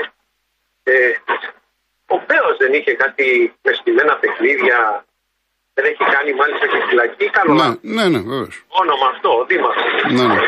Ε, 0.82 1.12
ο 2.06 2.16
Μπέος 2.26 2.56
δεν 2.58 2.72
είχε 2.72 2.92
κάτι 2.94 3.54
με 3.62 3.72
στημένα 3.72 4.16
παιχνίδια. 4.16 5.04
Δεν 5.74 5.84
έχει 5.84 6.04
κάνει 6.14 6.32
μάλιστα 6.34 6.66
και 6.66 6.84
φυλακή. 6.88 7.30
Καλό 7.30 7.54
Ναι, 7.54 7.68
ναι, 7.80 8.08
ναι, 8.08 8.18
βεβαίως. 8.18 8.64
όνομα 8.68 9.06
αυτό, 9.06 9.38
ο 9.38 9.44
Δήμαρχος. 9.44 9.84
Ναι, 10.10 10.22
ναι. 10.24 10.40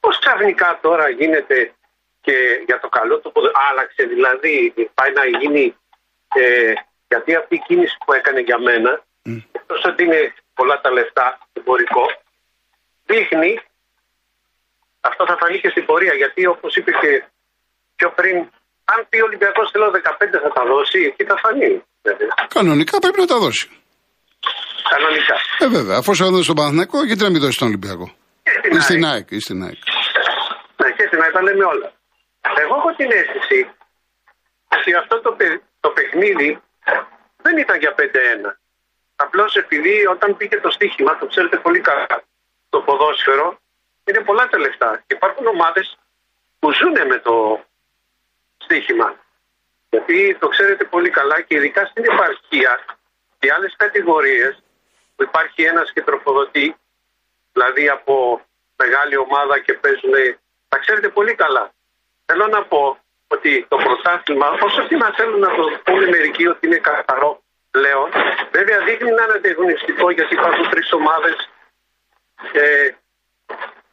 Πώς 0.00 0.18
ξαφνικά 0.18 0.78
τώρα 0.82 1.08
γίνεται 1.08 1.72
και 2.20 2.62
για 2.66 2.80
το 2.80 2.88
καλό 2.88 3.18
του 3.18 3.32
που 3.32 3.40
άλλαξε, 3.70 4.02
δηλαδή 4.04 4.74
πάει 4.94 5.12
να 5.12 5.24
γίνει, 5.26 5.76
ε, 6.34 6.72
γιατί 7.08 7.34
αυτή 7.34 7.54
η 7.54 7.62
κίνηση 7.66 7.96
που 8.04 8.12
έκανε 8.12 8.40
για 8.40 8.58
μένα, 8.58 8.92
Mm. 9.28 9.42
εκτός 9.52 9.84
ότι 9.84 10.02
είναι 10.04 10.34
πολλά 10.54 10.80
τα 10.80 10.90
λεφτά, 10.92 11.38
εμπορικό, 11.52 12.04
δείχνει, 13.10 13.60
αυτό 15.00 15.26
θα 15.26 15.36
φανεί 15.40 15.60
και 15.60 15.68
στην 15.68 15.84
πορεία, 15.86 16.14
γιατί 16.14 16.46
όπως 16.46 16.76
είπε 16.76 16.90
και 17.00 17.24
πιο 17.96 18.10
πριν, 18.18 18.36
αν 18.92 19.06
πει 19.08 19.20
ο 19.20 19.24
Ολυμπιακός 19.24 19.70
θέλω 19.70 19.90
15 19.90 20.38
θα 20.44 20.50
τα 20.56 20.64
δώσει, 20.64 20.98
εκεί 21.10 21.24
θα 21.24 21.36
φανεί. 21.42 21.82
βέβαια. 22.02 22.28
Κανονικά 22.48 22.98
πρέπει 22.98 23.20
να 23.20 23.26
τα 23.26 23.38
δώσει. 23.38 23.68
Κανονικά. 24.92 25.36
Ε, 25.58 25.68
βέβαια, 25.68 25.96
αφού 25.98 26.14
σε 26.14 26.24
έδωσε 26.24 26.42
στον 26.42 26.56
Παναθηναϊκό, 26.56 27.04
γιατί 27.04 27.22
να 27.22 27.30
μην 27.30 27.40
δώσει 27.40 27.52
στον 27.52 27.68
Ολυμπιακό; 27.68 28.06
Και 28.42 28.50
στην 28.58 28.76
Ή 28.76 28.80
στην 28.80 29.04
ΑΕΚ. 29.04 29.12
ΑΕΚ, 29.14 29.30
ή 29.30 29.40
στην 29.40 29.62
ΑΕΚ. 29.64 29.78
Ναι, 30.80 30.90
και 30.96 31.04
στην 31.06 31.22
ΑΕΚ 31.22 31.32
τα 31.32 31.42
λέμε 31.42 31.64
όλα. 31.64 31.88
Εγώ 32.62 32.74
έχω 32.80 32.90
την 33.00 33.10
αίσθηση 33.18 33.58
ότι 34.76 34.94
αυτό 34.94 35.20
το, 35.20 35.32
παι- 35.32 35.62
το 35.80 35.90
παιχνίδι 35.90 36.62
δεν 37.42 37.56
ήταν 37.56 37.78
για 37.78 37.94
5-1. 37.98 38.04
Απλώς 39.16 39.56
επειδή 39.56 40.06
όταν 40.06 40.36
πήγε 40.36 40.60
το 40.60 40.70
στοίχημα, 40.70 41.18
το 41.18 41.26
ξέρετε 41.26 41.56
πολύ 41.56 41.80
καλά, 41.80 42.22
το 42.68 42.80
ποδόσφαιρο 42.80 43.58
είναι 44.04 44.20
πολλά 44.20 44.48
τα 44.48 44.58
λεφτά. 44.58 45.02
Και 45.06 45.14
υπάρχουν 45.14 45.46
ομάδες 45.46 45.98
που 46.58 46.72
ζουν 46.72 47.06
με 47.06 47.18
το 47.18 47.64
στοίχημα. 48.56 49.14
Γιατί 49.90 50.36
το 50.40 50.48
ξέρετε 50.48 50.84
πολύ 50.84 51.10
καλά 51.10 51.40
και 51.40 51.56
ειδικά 51.56 51.86
στην 51.86 52.04
επαρχία 52.04 52.84
και 53.38 53.52
άλλες 53.52 53.74
κατηγορίες 53.76 54.62
που 55.16 55.22
υπάρχει 55.22 55.62
ένας 55.62 55.92
και 55.92 56.02
τροφοδοτεί, 56.02 56.76
δηλαδή 57.52 57.88
από 57.88 58.40
μεγάλη 58.76 59.16
ομάδα 59.16 59.58
και 59.58 59.72
παίζουν, 59.72 60.12
τα 60.68 60.78
ξέρετε 60.78 61.08
πολύ 61.08 61.34
καλά. 61.34 61.72
Θέλω 62.26 62.46
να 62.46 62.64
πω 62.64 62.98
ότι 63.34 63.66
το 63.68 63.76
πρωτάθλημα, 63.76 64.48
όσο 64.66 64.86
και 64.86 64.96
να 64.96 65.08
θέλουν 65.16 65.40
να 65.40 65.54
το 65.56 65.64
πούνε 65.84 66.06
μερικοί 66.06 66.46
ότι 66.46 66.66
είναι 66.66 66.76
καθαρό 66.76 67.42
πλέον, 67.70 68.08
βέβαια 68.52 68.78
δείχνει 68.84 69.10
να 69.10 69.22
είναι 69.22 69.32
ανταγωνιστικό 69.36 70.10
γιατί 70.10 70.34
υπάρχουν 70.34 70.68
τρεις 70.70 70.92
ομάδες. 70.92 71.50
Ε, 72.52 72.90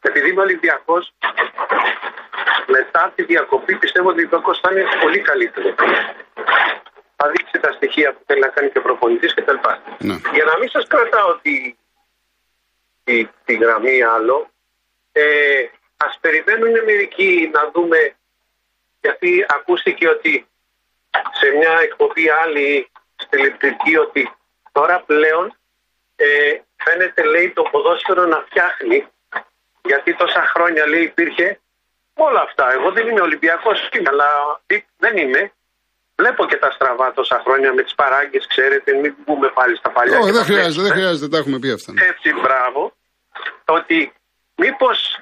επειδή 0.00 0.30
είμαι 0.30 0.40
Ολυμπιακός, 0.40 1.12
μετά 2.66 3.12
τη 3.14 3.22
διακοπή 3.22 3.74
πιστεύω 3.76 4.08
ότι 4.08 4.18
ο 4.18 4.20
Ολυμπιακός 4.20 4.60
θα 4.60 4.68
είναι 4.72 4.84
πολύ 5.02 5.20
καλύτερος. 5.20 5.74
Θα 7.16 7.28
δείξει 7.28 7.60
τα 7.60 7.72
στοιχεία 7.72 8.12
που 8.12 8.22
θέλει 8.26 8.40
να 8.40 8.48
κάνει 8.48 8.70
και 8.70 8.78
ο 8.78 8.82
προπονητής 8.82 9.34
κτλ. 9.34 9.56
Ναι. 9.98 10.16
Για 10.32 10.44
να 10.44 10.58
μην 10.58 10.68
σας 10.70 10.86
κρατάω 10.86 11.38
τη, 11.42 11.76
τη, 13.04 13.28
τη 13.44 13.54
γραμμή 13.54 14.02
άλλο, 14.02 14.50
ε, 15.12 15.66
ας 15.96 16.18
περιμένουν 16.20 16.84
μερικοί 16.84 17.50
να 17.52 17.70
δούμε, 17.70 18.16
γιατί 19.00 19.46
ακούστηκε 19.48 20.08
ότι 20.08 20.46
σε 21.40 21.48
μια 21.56 21.78
εκπομπή 21.82 22.30
άλλη 22.30 22.90
στη 23.16 23.40
Λεπτρική 23.40 23.96
ότι 23.96 24.32
τώρα 24.72 25.02
πλέον 25.06 25.56
ε, 26.16 26.58
φαίνεται 26.76 27.22
λέει 27.24 27.50
το 27.50 27.62
ποδόσφαιρο 27.62 28.24
να 28.24 28.44
φτιάχνει 28.46 29.06
γιατί 29.84 30.14
τόσα 30.14 30.42
χρόνια 30.54 30.86
λέει 30.86 31.02
υπήρχε 31.02 31.60
όλα 32.14 32.40
αυτά. 32.40 32.72
Εγώ 32.72 32.92
δεν 32.92 33.08
είμαι 33.08 33.20
Ολυμπιακός 33.20 33.88
αλλά 34.08 34.60
δεν 34.96 35.16
είμαι. 35.16 35.52
Βλέπω 36.16 36.46
και 36.46 36.56
τα 36.56 36.70
στραβά 36.70 37.12
τόσα 37.12 37.42
χρόνια 37.44 37.72
με 37.72 37.82
τις 37.82 37.94
παράγκες, 37.94 38.46
ξέρετε, 38.46 38.92
μην 38.94 39.14
μπούμε 39.24 39.48
πάλι 39.48 39.76
στα 39.76 39.90
παλιά. 39.90 40.18
Όχι, 40.18 40.26
και 40.26 40.32
δεν 40.32 40.40
τα 40.40 40.46
χρειάζεται, 40.46 40.72
δεν 40.72 40.82
βλέπουμε. 40.82 41.00
χρειάζεται, 41.00 41.28
τα 41.28 41.38
έχουμε 41.38 41.58
πει 41.58 41.70
αυτά. 41.70 41.92
ναι. 41.92 42.04
Έτσι, 42.04 42.32
μπράβο. 42.40 42.92
Ότι 43.64 44.12
μήπως 44.56 45.18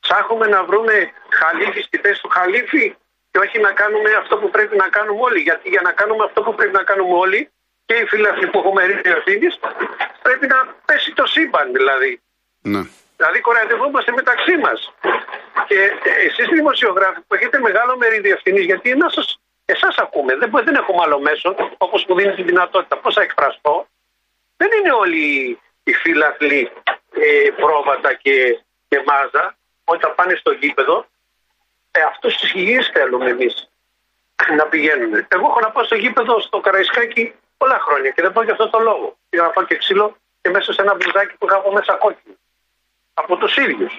ψάχνουμε 0.00 0.46
να 0.46 0.64
βρούμε 0.64 1.12
χαλίφι 1.28 1.80
στη 1.80 1.98
θέση 1.98 2.20
του 2.22 2.28
χαλίφι 2.28 2.96
και 3.32 3.38
όχι 3.38 3.58
να 3.58 3.72
κάνουμε 3.72 4.10
αυτό 4.12 4.36
που 4.36 4.50
πρέπει 4.50 4.76
να 4.76 4.88
κάνουμε 4.88 5.20
όλοι. 5.22 5.40
Γιατί 5.40 5.68
για 5.68 5.80
να 5.80 5.92
κάνουμε 5.92 6.24
αυτό 6.24 6.42
που 6.42 6.54
πρέπει 6.54 6.72
να 6.72 6.82
κάνουμε 6.82 7.14
όλοι 7.14 7.50
και 7.86 7.94
οι 7.94 8.06
φίλοι 8.06 8.26
που 8.50 8.58
έχουμε 8.58 8.84
ρίξει 8.84 9.10
ευθύνης, 9.10 9.58
πρέπει 10.22 10.46
να 10.46 10.74
πέσει 10.84 11.12
το 11.12 11.26
σύμπαν 11.26 11.72
δηλαδή. 11.72 12.20
Ναι. 12.62 12.82
Δηλαδή 13.16 13.40
κοροϊδευόμαστε 13.40 14.12
μεταξύ 14.12 14.56
μας. 14.56 14.94
Και 15.66 15.92
εσείς 16.26 16.48
δημοσιογράφοι 16.48 17.20
που 17.26 17.34
έχετε 17.34 17.58
μεγάλο 17.58 17.96
μερίδιο 17.96 18.32
ευθύνης, 18.32 18.64
γιατί 18.64 18.96
εσάς 19.64 19.96
ακούμε, 19.98 20.36
δεν, 20.36 20.50
δεν 20.64 20.74
έχουμε 20.74 21.02
άλλο 21.02 21.20
μέσο, 21.20 21.54
όπως 21.78 22.04
μου 22.08 22.14
δίνει 22.14 22.34
τη 22.34 22.42
δυνατότητα. 22.42 22.96
Πώς 22.96 23.14
θα 23.14 23.22
εκφραστώ, 23.22 23.86
δεν 24.56 24.70
είναι 24.78 24.92
όλοι 24.92 25.58
οι 25.82 25.92
φίλαθλοι 25.92 26.70
ε, 27.14 27.50
πρόβατα 27.50 28.14
και, 28.14 28.58
και 28.88 29.02
μάζα 29.06 29.56
όταν 29.84 30.14
πάνε 30.14 30.34
στο 30.34 30.52
γήπεδο. 30.52 31.06
Ε, 31.96 32.00
Αυτούς 32.12 32.32
τους 32.38 32.50
υγιείς 32.58 32.84
θέλουμε 32.94 33.26
εμείς 33.34 33.54
να 34.60 34.64
πηγαίνουν. 34.72 35.12
Εγώ 35.36 35.46
έχω 35.50 35.60
να 35.66 35.70
πάω 35.74 35.84
στο 35.90 35.96
γήπεδο 36.02 36.34
στο 36.46 36.56
Καραϊσκάκι 36.66 37.24
πολλά 37.60 37.78
χρόνια 37.86 38.10
και 38.14 38.22
δεν 38.24 38.32
πάω 38.34 38.44
για 38.46 38.52
αυτό 38.56 38.66
το 38.74 38.78
λόγο. 38.88 39.06
Πήγα 39.30 39.42
να 39.48 39.50
πάω 39.54 39.64
και 39.68 39.76
ξύλο 39.82 40.06
και 40.42 40.48
μέσα 40.56 40.68
σε 40.76 40.80
ένα 40.84 40.92
μπλουζάκι 40.96 41.34
που 41.38 41.44
είχα 41.46 41.56
από 41.62 41.70
μέσα 41.78 41.92
κόκκινο. 42.04 42.34
Από 43.22 43.32
τους 43.40 43.52
ίδιους. 43.64 43.94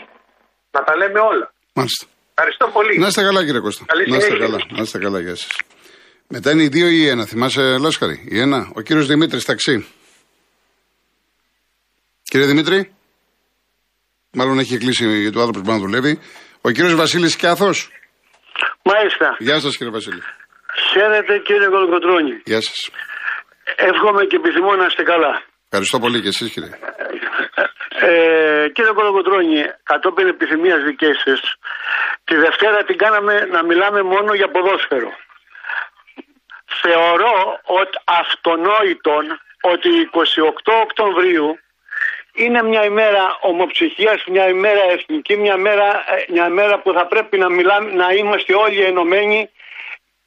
Να 0.76 0.80
τα 0.88 0.94
λέμε 1.00 1.20
όλα. 1.32 1.46
Μάλιστα. 1.78 2.06
Ευχαριστώ 2.36 2.66
πολύ. 2.78 2.94
Να 3.04 3.08
είστε 3.08 3.22
καλά 3.30 3.42
κύριε 3.46 3.60
Κώστα. 3.66 3.84
Καλή 3.92 4.10
Να 4.10 4.18
είστε 4.18 4.30
συνέχεια. 4.30 4.46
καλά, 4.48 4.66
να 4.78 4.82
είστε 4.86 4.98
καλά, 5.06 5.20
γεια 5.20 5.36
σας. 5.36 5.52
Μετά 6.28 6.52
είναι 6.52 6.64
οι 6.64 6.68
δύο 6.68 6.88
ή 6.88 6.98
η 7.04 7.08
ένα, 7.08 7.26
θυμάσαι 7.26 7.62
Λάσκαρη, 7.86 8.18
η 8.30 8.40
ένα. 8.40 8.72
Ο 8.76 8.82
κύριος 8.82 9.08
Δημήτρης, 9.08 9.46
ταξί. 9.46 9.88
Κύριε 12.24 12.48
Δημήτρη. 12.48 12.94
Μάλλον 14.32 14.60
έχει 14.60 14.78
κλείσει 14.78 15.06
γιατί 15.22 15.38
ο 15.38 15.42
άνθρωπος 15.42 15.62
μπορεί 15.62 15.78
να 15.80 15.84
δουλεύει. 15.86 16.20
Ο 16.68 16.70
κύριος 16.72 16.96
Βασίλης 16.96 17.36
Κιάθος. 17.36 17.90
Μάλιστα. 18.84 19.36
Γεια 19.40 19.60
σας 19.60 19.78
κύριε 19.78 19.94
Βασίλη. 19.94 20.22
Χαίρετε 20.92 21.38
κύριε 21.38 21.68
Κολοκοτρώνη. 21.68 22.42
Γεια 22.46 22.62
σας. 22.62 22.80
Εύχομαι 23.76 24.24
και 24.26 24.36
επιθυμώ 24.36 24.76
να 24.76 24.86
είστε 24.86 25.04
καλά. 25.04 25.34
Ευχαριστώ 25.68 26.00
πολύ 26.00 26.22
και 26.22 26.28
εσείς 26.28 26.52
κύριε. 26.54 26.70
Ε, 28.08 28.70
κύριε 28.76 28.92
Κολοκοτρώνη, 28.92 29.62
κατόπιν 29.84 30.28
επιθυμίας 30.28 30.84
δικές 30.84 31.18
σας, 31.26 31.42
τη 32.24 32.36
Δευτέρα 32.36 32.84
την 32.84 32.98
κάναμε 32.98 33.36
να 33.56 33.64
μιλάμε 33.64 34.02
μόνο 34.02 34.34
για 34.34 34.50
ποδόσφαιρο. 34.54 35.12
Θεωρώ 36.82 37.36
ότι 37.80 37.98
αυτονόητον 38.22 39.24
ότι 39.72 39.90
28 40.12 40.74
Οκτωβρίου 40.86 41.48
είναι 42.36 42.64
μια 42.64 42.86
ημέρα 42.86 43.38
ομοψυχίας, 43.42 44.24
μια 44.26 44.48
ημέρα 44.50 44.92
εθνική, 44.92 45.38
μια 45.38 45.58
μέρα, 45.58 46.04
ε, 46.16 46.26
μια 46.32 46.50
μέρα 46.50 46.80
που 46.80 46.94
θα 46.94 47.06
πρέπει 47.08 47.38
να, 47.38 47.50
μιλάμε, 47.50 47.92
να 47.92 48.14
είμαστε 48.14 48.56
όλοι 48.56 48.82
ενωμένοι 48.82 49.50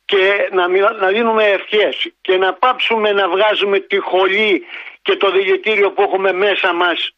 και 0.05 0.49
να, 0.53 0.69
μιλά- 0.69 1.01
να 1.01 1.09
δίνουμε 1.09 1.45
ευχές 1.45 2.13
και 2.21 2.37
να 2.37 2.53
πάψουμε 2.55 3.13
να 3.13 3.29
βγάζουμε 3.29 3.79
τη 3.81 3.99
χολή 3.99 4.67
και 5.03 5.17
το 5.17 5.31
δηλητήριο 5.31 5.91
που 5.91 6.03
έχουμε 6.03 6.33
μέσα 6.33 6.73
μας 6.73 7.11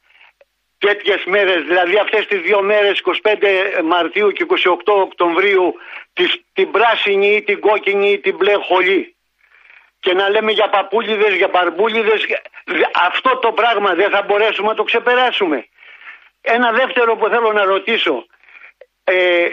τέτοιες 0.79 1.25
μέρες, 1.25 1.63
δηλαδή 1.63 1.99
αυτές 1.99 2.27
τις 2.27 2.41
δύο 2.41 2.63
μέρες, 2.63 3.01
25 3.01 3.83
Μαρτίου 3.85 4.31
και 4.31 4.45
28 4.45 4.93
Οκτωβρίου, 5.01 5.75
τις, 6.13 6.41
την 6.53 6.71
πράσινη 6.71 7.27
ή 7.27 7.43
την 7.43 7.61
κόκκινη 7.61 8.11
ή 8.11 8.19
την 8.19 8.37
μπλε 8.37 8.55
χολή. 8.55 9.17
Και 10.01 10.13
να 10.15 10.29
λέμε 10.29 10.53
για 10.53 10.69
παππούλιδες, 10.69 11.35
για 11.35 11.49
μπαρμπούλιδες, 11.49 12.27
αυτό 12.93 13.37
το 13.37 13.53
πράγμα 13.53 13.95
δεν 13.95 14.11
θα 14.11 14.23
μπορέσουμε 14.23 14.69
να 14.69 14.75
το 14.75 14.83
ξεπεράσουμε. 14.83 15.67
Ένα 16.41 16.73
δεύτερο 16.73 17.17
που 17.17 17.29
θέλω 17.29 17.53
να 17.53 17.65
ρωτήσω. 17.65 18.27
Ε, 19.05 19.49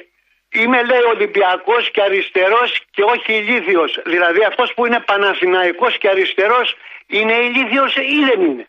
είμαι 0.51 0.83
λέει 0.83 1.01
Ολυμπιακός 1.01 1.91
και 1.91 2.01
αριστερός 2.01 2.81
και 2.91 3.03
όχι 3.03 3.33
ηλίθιος. 3.33 3.99
Δηλαδή 4.05 4.43
αυτός 4.43 4.73
που 4.73 4.85
είναι 4.85 4.99
Παναθηναϊκός 4.99 5.97
και 5.97 6.09
αριστερός 6.09 6.75
είναι 7.07 7.33
ηλίθιος 7.33 7.95
ή 7.95 8.23
δεν 8.25 8.41
είναι; 8.41 8.67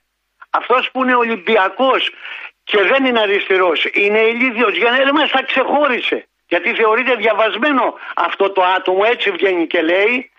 Αυτός 0.51 0.91
που 0.91 1.03
είναι 1.03 1.15
Ολυμπιακός 1.15 2.11
και 2.65 2.83
δεν 2.83 3.05
είναι 3.05 3.21
αριστερός 3.21 3.87
είναι 3.93 4.19
ηλίθιος; 4.19 4.77
Για 4.77 4.91
να 4.91 5.13
μας 5.13 5.31
τα 5.31 5.43
ξεχώρισε. 5.43 6.29
Γιατί 6.49 6.75
θεωρείται 6.75 7.15
διαβασμένο 7.15 7.95
αυτό 8.17 8.51
το 8.51 8.63
άτομο 8.63 9.03
έτσι 9.05 9.31
βγαίνει 9.31 9.67
και 9.67 9.83
λέει 9.83 10.31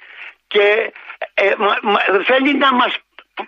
και 0.47 0.93
ε, 1.33 1.53
θέλει 2.23 2.53
να 2.53 2.73
μας 2.73 2.97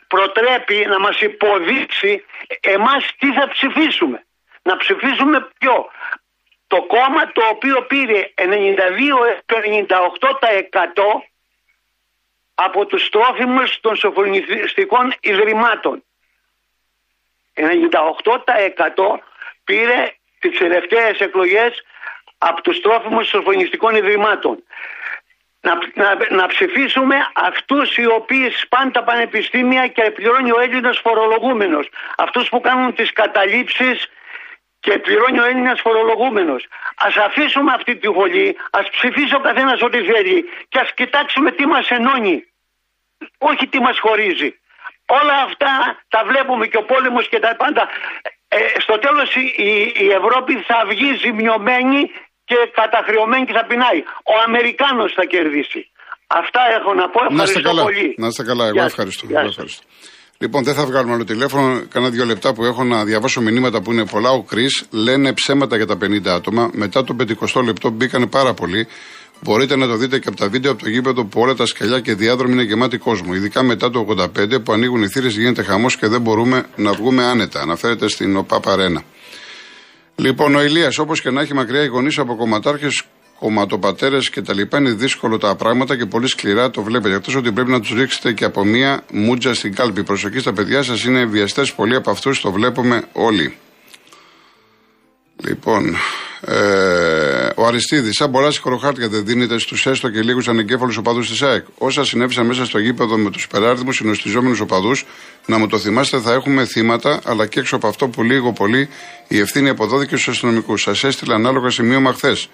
προτρέπει 0.08 0.86
να 0.88 1.00
μας 1.00 1.22
υποδείξει 1.22 2.26
εμάς 2.60 3.16
τι 3.20 3.34
θα 3.34 3.48
ψηφίσουμε. 3.48 4.24
Να 4.62 4.78
ψηφίσουμε 4.78 5.48
ποιο; 5.58 5.92
Το 6.68 6.82
κόμμα 6.82 7.32
το 7.32 7.42
οποίο 7.50 7.82
πήρε 7.82 8.34
92-98% 8.36 8.46
από 12.56 12.86
τους 12.86 13.10
τρόφιμους 13.10 13.80
των 13.80 13.96
σοφρονιστικών 13.96 15.14
ιδρυμάτων. 15.20 16.04
98% 17.54 19.20
πήρε 19.64 20.12
τις 20.40 20.58
τελευταίες 20.58 21.20
εκλογές 21.20 21.84
από 22.38 22.62
τους 22.62 22.82
τρόφιμους 22.82 23.30
των 23.30 23.40
σοφρονιστικών 23.42 23.96
ιδρυμάτων. 23.96 24.64
Να, 25.62 25.78
να, 25.94 26.36
να 26.36 26.48
ψηφίσουμε 26.48 27.16
αυτούς 27.34 27.98
οι 27.98 28.06
οποίοι 28.06 28.50
σπάνε 28.50 28.92
τα 28.92 29.04
πανεπιστήμια 29.04 29.88
και 29.88 30.12
πληρώνει 30.12 30.52
ο 30.52 30.60
Έλληνας 30.60 31.00
φορολογούμενος. 31.00 31.90
Αυτούς 32.18 32.50
που 32.50 32.62
κάνουν 32.62 32.94
τις 32.94 33.14
καταλήψεις 33.14 34.08
και 34.80 34.98
πληρώνει 34.98 35.40
ο 35.40 35.44
Έλληνας 35.44 35.82
φορολογούμενος. 35.82 36.68
Α 36.96 37.24
αφήσουμε 37.26 37.74
αυτή 37.74 37.96
τη 37.96 38.10
βολή, 38.10 38.58
ας 38.72 38.90
ψηφίσει 38.90 39.36
ο 39.36 39.40
καθένας 39.40 39.82
ό,τι 39.82 40.04
θέλει 40.04 40.46
και 40.70 40.80
ας 40.80 40.94
κοιτάξουμε 40.94 41.52
τι 41.52 41.66
μας 41.66 41.90
ενώνει. 41.90 42.46
Όχι 43.38 43.68
τι 43.68 43.80
μας 43.80 44.00
χωρίζει. 44.00 44.60
Όλα 45.06 45.42
αυτά 45.42 46.04
τα 46.08 46.24
βλέπουμε 46.26 46.68
και 46.68 46.78
ο 46.78 46.84
πόλεμος 46.84 47.30
και 47.30 47.40
τα 47.40 47.56
πάντα. 47.56 47.90
Ε, 48.48 48.80
στο 48.80 49.00
τέλος 49.00 49.36
η, 49.36 49.54
η, 49.96 50.10
Ευρώπη 50.12 50.56
θα 50.56 50.84
βγει 50.88 51.16
ζημιωμένη 51.16 52.12
και 52.50 52.58
καταχρεωμένη 52.80 53.44
και 53.48 53.56
θα 53.60 53.66
πεινάει. 53.70 54.00
Ο 54.34 54.36
Αμερικάνος 54.48 55.10
θα 55.18 55.24
κερδίσει. 55.34 55.82
Αυτά 56.42 56.62
έχω 56.78 56.92
να 57.02 57.06
πω. 57.14 57.20
Ευχαριστώ 57.30 57.60
να 57.60 57.68
καλά. 57.70 57.84
πολύ. 57.88 58.08
Να 58.24 58.28
είστε 58.28 58.44
καλά. 58.50 58.66
Εγώ 58.72 58.84
ευχαριστώ. 58.92 59.24
ευχαριστώ. 59.30 59.84
Λοιπόν, 60.44 60.64
δεν 60.64 60.74
θα 60.74 60.86
βγάλουμε 60.86 61.14
άλλο 61.14 61.24
τηλέφωνο. 61.24 61.68
Κάνα 61.94 62.10
δύο 62.10 62.26
λεπτά 62.26 62.54
που 62.54 62.64
έχω 62.64 62.84
να 62.84 63.04
διαβάσω 63.04 63.42
μηνύματα 63.42 63.82
που 63.82 63.92
είναι 63.92 64.06
πολλά. 64.06 64.30
Ο 64.32 64.44
Κρι 64.44 64.66
λένε 64.90 65.34
ψέματα 65.34 65.76
για 65.76 65.86
τα 65.86 65.98
50 66.02 66.28
άτομα. 66.28 66.70
Μετά 66.74 67.04
το 67.04 67.16
50 67.20 67.64
λεπτό 67.64 67.90
μπήκανε 67.90 68.28
πάρα 68.28 68.54
πολλοί. 68.54 68.88
Μπορείτε 69.42 69.76
να 69.76 69.88
το 69.88 69.96
δείτε 69.96 70.20
και 70.20 70.28
από 70.28 70.38
τα 70.38 70.48
βίντεο 70.50 70.72
από 70.72 70.84
το 70.84 70.90
γήπεδο 70.90 71.26
που 71.26 71.42
όλα 71.42 71.54
τα 71.54 71.66
σκαλιά 71.66 72.00
και 72.00 72.14
διάδρομοι 72.14 72.54
είναι 72.54 72.64
γεμάτοι 72.64 72.98
κόσμο. 72.98 73.34
Ειδικά 73.34 73.64
μετά 73.64 73.90
το 73.90 74.06
85 74.10 74.64
που 74.64 74.72
ανοίγουν 74.72 75.04
οι 75.04 75.08
θύρες 75.08 75.38
γίνεται 75.38 75.64
χαμός 75.64 75.98
και 75.98 76.08
δεν 76.08 76.22
μπορούμε 76.22 76.66
να 76.76 76.92
βγούμε 76.92 77.24
άνετα. 77.24 77.62
Αναφέρεται 77.62 78.08
στην 78.08 78.38
ΟΠΑ 78.38 78.60
Παρένα. 78.60 79.04
Λοιπόν, 80.20 80.56
ο 80.56 80.64
Ηλίας, 80.64 80.98
όπως 80.98 81.22
και 81.22 81.30
να 81.30 81.42
έχει 81.42 81.54
μακριά 81.54 81.84
οι 81.84 81.88
γονείς 81.88 82.18
από 82.18 82.36
κομματάρχες, 82.36 83.04
κομματοπατέρες 83.40 84.30
κτλ. 84.30 84.60
Είναι 84.78 84.92
δύσκολο 84.92 85.38
τα 85.38 85.56
πράγματα 85.56 85.98
και 85.98 86.06
πολύ 86.06 86.28
σκληρά 86.28 86.70
το 86.70 86.82
βλέπετε. 86.82 87.16
Εκτός 87.16 87.36
ότι 87.36 87.52
πρέπει 87.52 87.72
να 87.72 87.80
τους 87.80 87.92
ρίξετε 87.92 88.34
και 88.34 88.46
από 88.46 88.64
μία 88.64 89.04
μούτζα 89.12 89.54
στην 89.54 89.76
κάλπη. 89.76 90.04
Προσοχή 90.04 90.40
στα 90.40 90.54
παιδιά 90.54 90.84
σας, 90.84 91.04
είναι 91.04 91.26
βιαστές 91.26 91.74
πολλοί 91.74 91.96
από 91.96 92.12
αυτούς, 92.12 92.42
το 92.42 92.52
βλέπουμε 92.52 93.04
όλοι. 93.12 93.58
Λοιπόν, 95.44 95.96
ε, 96.42 97.50
ο 97.56 97.66
Αριστίδης, 97.66 98.16
σαν 98.16 98.32
πολλά 98.32 98.52
συγχωροχάρτια 98.52 99.08
δεν 99.08 99.26
δίνεται 99.26 99.60
στους 99.60 99.86
έστω 99.86 100.10
και 100.10 100.22
λίγους 100.22 100.48
ανεγκέφαλους 100.48 100.98
οπαδούς 100.98 101.30
της 101.30 101.42
ΑΕΚ. 101.42 101.66
Όσα 101.78 102.06
συνέβησαν 102.06 102.46
μέσα 102.46 102.66
στο 102.66 102.80
γήπεδο 102.80 103.18
με 103.18 103.30
τους 103.30 103.44
υπεράριθμου 103.44 103.92
συνοστιζόμενους 103.92 104.60
οπαδούς, 104.60 105.06
να 105.46 105.58
μου 105.58 105.68
το 105.68 105.80
θυμάστε, 105.80 106.20
θα 106.20 106.34
έχουμε 106.34 106.66
θύματα, 106.66 107.20
αλλά 107.26 107.46
και 107.46 107.60
έξω 107.60 107.76
από 107.76 107.88
αυτό 107.88 108.08
που 108.08 108.24
λίγο 108.24 108.54
πολύ 108.54 108.90
η 109.28 109.40
ευθύνη 109.40 109.70
αποδόθηκε 109.70 110.16
στους 110.16 110.28
αστυνομικούς. 110.28 110.82
Σας 110.82 111.04
έστειλα 111.04 111.36
ανάλογα 111.36 111.70
σημείωμα 111.70 112.14
χθες. 112.14 112.50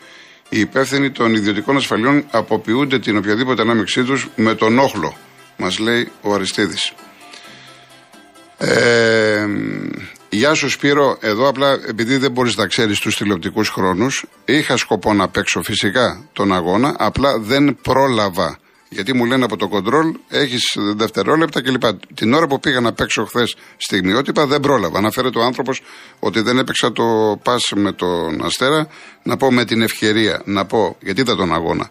Οι 0.50 0.60
υπεύθυνοι 0.60 1.12
των 1.12 1.34
ιδιωτικών 1.34 1.76
ασφαλιών 1.76 2.26
αποποιούνται 2.32 3.00
την 3.00 3.18
οποιαδήποτε 3.18 3.62
ανάμειξή 3.62 4.04
τους 4.04 4.28
με 4.36 4.56
τον 4.56 4.80
όχλο, 4.80 5.18
μας 5.58 5.80
λέει 5.80 6.12
ο 6.22 6.34
Αριστίδης. 6.34 6.94
Ε, 8.58 9.46
Γεια 10.36 10.54
σου 10.54 10.70
Σπύρο, 10.70 11.18
εδώ 11.20 11.48
απλά 11.48 11.80
επειδή 11.88 12.18
δεν 12.18 12.32
μπορείς 12.32 12.56
να 12.56 12.68
ξέρεις 12.68 13.00
τους 13.00 13.16
τηλεοπτικούς 13.16 13.70
χρόνους, 13.70 14.26
είχα 14.46 14.78
σκοπό 14.78 15.14
να 15.14 15.28
παίξω 15.28 15.62
φυσικά 15.62 16.26
τον 16.34 16.54
αγώνα, 16.54 16.96
απλά 16.98 17.40
δεν 17.40 17.78
πρόλαβα. 17.82 18.58
Γιατί 18.90 19.14
μου 19.14 19.26
λένε 19.26 19.44
από 19.44 19.58
το 19.58 19.68
κοντρόλ 19.68 20.16
έχεις 20.30 20.78
δευτερόλεπτα 20.96 21.62
κλπ. 21.62 21.84
Την 22.14 22.34
ώρα 22.34 22.48
που 22.48 22.60
πήγα 22.60 22.80
να 22.80 22.94
παίξω 22.94 23.26
χθες 23.26 23.56
στιγμιότυπα 23.78 24.46
δεν 24.46 24.60
πρόλαβα. 24.60 24.98
Αναφέρεται 24.98 25.40
ο 25.40 25.44
άνθρωπος 25.44 25.82
ότι 26.20 26.42
δεν 26.42 26.58
έπαιξα 26.58 26.92
το 26.92 27.04
πα 27.44 27.56
με 27.76 27.92
τον 27.92 28.46
Αστέρα. 28.46 28.88
Να 29.24 29.38
πω 29.38 29.52
με 29.52 29.66
την 29.66 29.82
ευκαιρία, 29.82 30.42
να 30.46 30.66
πω 30.66 30.98
γιατί 31.02 31.22
ήταν 31.22 31.38
τον 31.38 31.54
αγώνα 31.54 31.90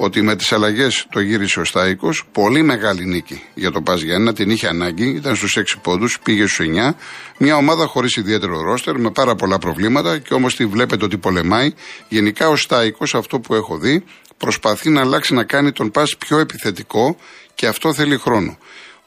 ότι 0.00 0.22
με 0.22 0.36
τις 0.36 0.52
αλλαγές 0.52 1.06
το 1.10 1.20
γύρισε 1.20 1.60
ο 1.60 1.64
Στάικο. 1.64 2.10
Πολύ 2.32 2.62
μεγάλη 2.62 3.04
νίκη 3.04 3.42
για 3.54 3.70
τον 3.70 3.82
Πας 3.82 4.00
Γιάννα. 4.00 4.32
Την 4.32 4.50
είχε 4.50 4.66
ανάγκη. 4.66 5.08
Ήταν 5.08 5.36
στους 5.36 5.56
6 5.56 5.78
πόντους, 5.82 6.18
πήγε 6.22 6.46
στους 6.46 6.66
9. 6.66 6.94
Μια 7.38 7.56
ομάδα 7.56 7.86
χωρίς 7.86 8.16
ιδιαίτερο 8.16 8.60
ρόστερ, 8.60 8.98
με 8.98 9.10
πάρα 9.10 9.34
πολλά 9.34 9.58
προβλήματα 9.58 10.18
και 10.18 10.34
όμως 10.34 10.56
τη 10.56 10.66
βλέπετε 10.66 11.04
ότι 11.04 11.18
πολεμάει. 11.18 11.72
Γενικά 12.08 12.48
ο 12.48 12.56
Στάικο, 12.56 13.04
αυτό 13.12 13.40
που 13.40 13.54
έχω 13.54 13.78
δει, 13.78 14.04
προσπαθεί 14.36 14.90
να 14.90 15.00
αλλάξει 15.00 15.34
να 15.34 15.44
κάνει 15.44 15.72
τον 15.72 15.90
Πας 15.90 16.16
πιο 16.16 16.38
επιθετικό 16.38 17.16
και 17.54 17.66
αυτό 17.66 17.94
θέλει 17.94 18.16
χρόνο. 18.16 18.58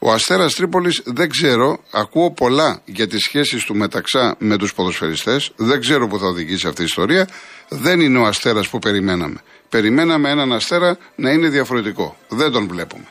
Ο 0.04 0.12
Αστέρας 0.12 0.54
Τρίπολης 0.54 1.02
δεν 1.04 1.28
ξέρω, 1.28 1.78
ακούω 1.90 2.30
πολλά 2.30 2.80
για 2.84 3.06
τις 3.06 3.24
σχέσεις 3.24 3.64
του 3.64 3.76
μεταξά 3.76 4.36
με 4.38 4.56
τους 4.56 4.74
ποδοσφαιριστές. 4.74 5.52
Δεν 5.56 5.80
ξέρω 5.80 6.06
που 6.06 6.18
θα 6.18 6.26
οδηγήσει 6.26 6.66
αυτή 6.66 6.82
η 6.82 6.84
ιστορία. 6.84 7.28
Δεν 7.68 8.00
είναι 8.00 8.18
ο 8.18 8.26
Αστέρας 8.26 8.68
που 8.68 8.78
περιμέναμε. 8.78 9.36
Περιμέναμε 9.68 10.30
έναν 10.30 10.52
αστέρα 10.52 10.98
να 11.14 11.30
είναι 11.30 11.48
διαφορετικό. 11.48 12.16
Δεν 12.28 12.50
τον 12.50 12.68
βλέπουμε. 12.68 13.04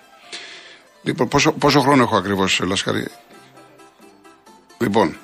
Λοιπόν, 1.04 1.28
πόσο, 1.28 1.52
πόσο 1.52 1.80
χρόνο 1.80 2.04
έχω 2.04 2.18
ακριβώς, 2.18 2.62
Λασκαρή; 2.64 3.08
Λοιπόν, 4.78 5.18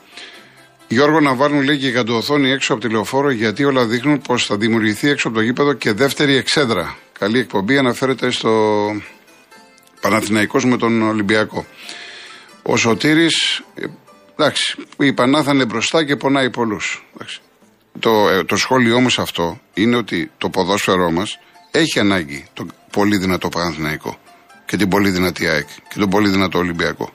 Γιώργο 0.88 1.20
να 1.20 1.36
βάλουν 1.36 1.62
λέει 1.64 1.78
και 1.78 2.12
οθόνη 2.12 2.52
έξω 2.52 2.74
από 2.74 2.82
τη 2.82 2.90
λεωφόρο 2.90 3.30
γιατί 3.30 3.64
όλα 3.64 3.86
δείχνουν 3.86 4.22
πως 4.22 4.46
θα 4.46 4.58
δημιουργηθεί 4.58 5.10
έξω 5.10 5.28
από 5.28 5.38
το 5.38 5.44
γήπεδο 5.44 5.74
και 5.74 5.94
δεύτερη 5.94 6.36
εξέδρα. 6.36 6.98
Καλή 7.20 7.40
εκπομπή 7.40 7.78
αναφέρεται 7.78 8.30
στο 8.30 8.52
Παναθηναϊκός 10.10 10.66
με 10.66 10.78
τον 10.78 11.02
Ολυμπιακό. 11.02 11.66
Ο 12.62 12.78
Σωτήρης, 12.78 13.64
εντάξει, 14.36 14.76
η 14.98 15.14
Πανάθα 15.14 15.54
είναι 15.54 15.66
μπροστά 15.66 16.06
και 16.06 16.16
πονάει 16.16 16.50
πολλούς. 16.50 17.04
Το, 18.00 18.30
ε, 18.30 18.44
το 18.44 18.56
σχόλιο 18.56 18.96
όμως 18.96 19.20
αυτό 19.20 19.62
είναι 19.74 19.96
ότι 19.96 20.32
το 20.38 20.50
ποδόσφαιρό 20.50 21.12
μας 21.12 21.40
έχει 21.72 22.00
ανάγκη 22.00 22.46
το 22.54 22.66
πολύ 22.92 23.18
δυνατό 23.18 23.50
Παναθηναϊκό 23.50 24.18
και 24.66 24.78
την 24.78 24.90
πολύ 24.90 25.10
δυνατή 25.10 25.48
ΑΕΚ 25.48 25.68
και 25.90 26.00
τον 26.00 26.10
πολύ 26.10 26.30
δυνατό 26.30 26.60
Ολυμπιακό. 26.60 27.14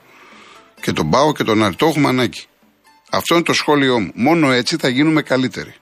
Και 0.81 0.93
τον 0.93 1.11
Πάο 1.11 1.33
και 1.33 1.45
τον 1.45 1.63
Άρη. 1.63 1.75
Το 1.75 1.87
έχουμε 1.87 2.09
ανάγκη. 2.09 2.43
Αυτό 3.11 3.35
είναι 3.35 3.45
το 3.45 3.53
σχόλιο 3.53 4.01
μου. 4.01 4.11
Μόνο 4.15 4.51
έτσι 4.51 4.77
θα 4.77 4.89
γίνουμε 4.89 5.23
καλύτεροι. 5.23 5.75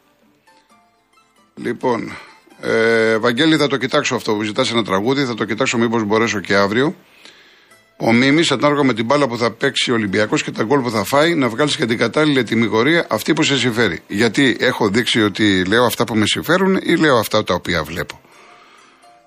Λοιπόν, 1.55 2.17
ε, 2.63 3.19
Βαγγέλη, 3.19 3.57
θα 3.57 3.67
το 3.67 3.77
κοιτάξω 3.77 4.15
αυτό 4.15 4.35
που 4.35 4.43
ζητάς 4.43 4.71
ένα 4.71 4.85
τραγούδι, 4.85 5.25
θα 5.25 5.35
το 5.35 5.45
κοιτάξω 5.45 5.79
μήπως 5.79 6.05
μπορέσω 6.05 6.41
και 6.41 6.55
αύριο. 6.55 6.95
Ο 7.97 8.13
Μίμης, 8.13 8.51
ανάλογα 8.51 8.83
με 8.83 8.95
την 8.95 9.05
μπάλα 9.05 9.29
που 9.29 9.39
θα 9.39 9.51
παίξει 9.51 9.91
ο 9.91 9.95
Ολυμπιακός 9.95 10.43
και 10.43 10.51
τα 10.51 10.63
γκολ 10.63 10.81
που 10.81 10.91
θα 10.91 11.05
φάει, 11.05 11.35
να 11.35 11.49
βγάλεις 11.49 11.77
και 11.77 11.87
την 11.87 11.99
κατάλληλη 11.99 12.43
τιμιγορία 12.43 13.07
αυτή 13.11 13.33
που 13.33 13.43
σε 13.43 13.59
συμφέρει. 13.59 14.01
Γιατί 14.07 14.57
έχω 14.61 14.89
δείξει 14.89 15.23
ότι 15.23 15.65
λέω 15.65 15.85
αυτά 15.85 16.05
που 16.05 16.17
με 16.17 16.27
συμφέρουν 16.27 16.79
ή 16.83 16.97
λέω 16.97 17.17
αυτά 17.17 17.45
τα 17.45 17.55
οποία 17.55 17.83
βλέπω. 17.83 18.21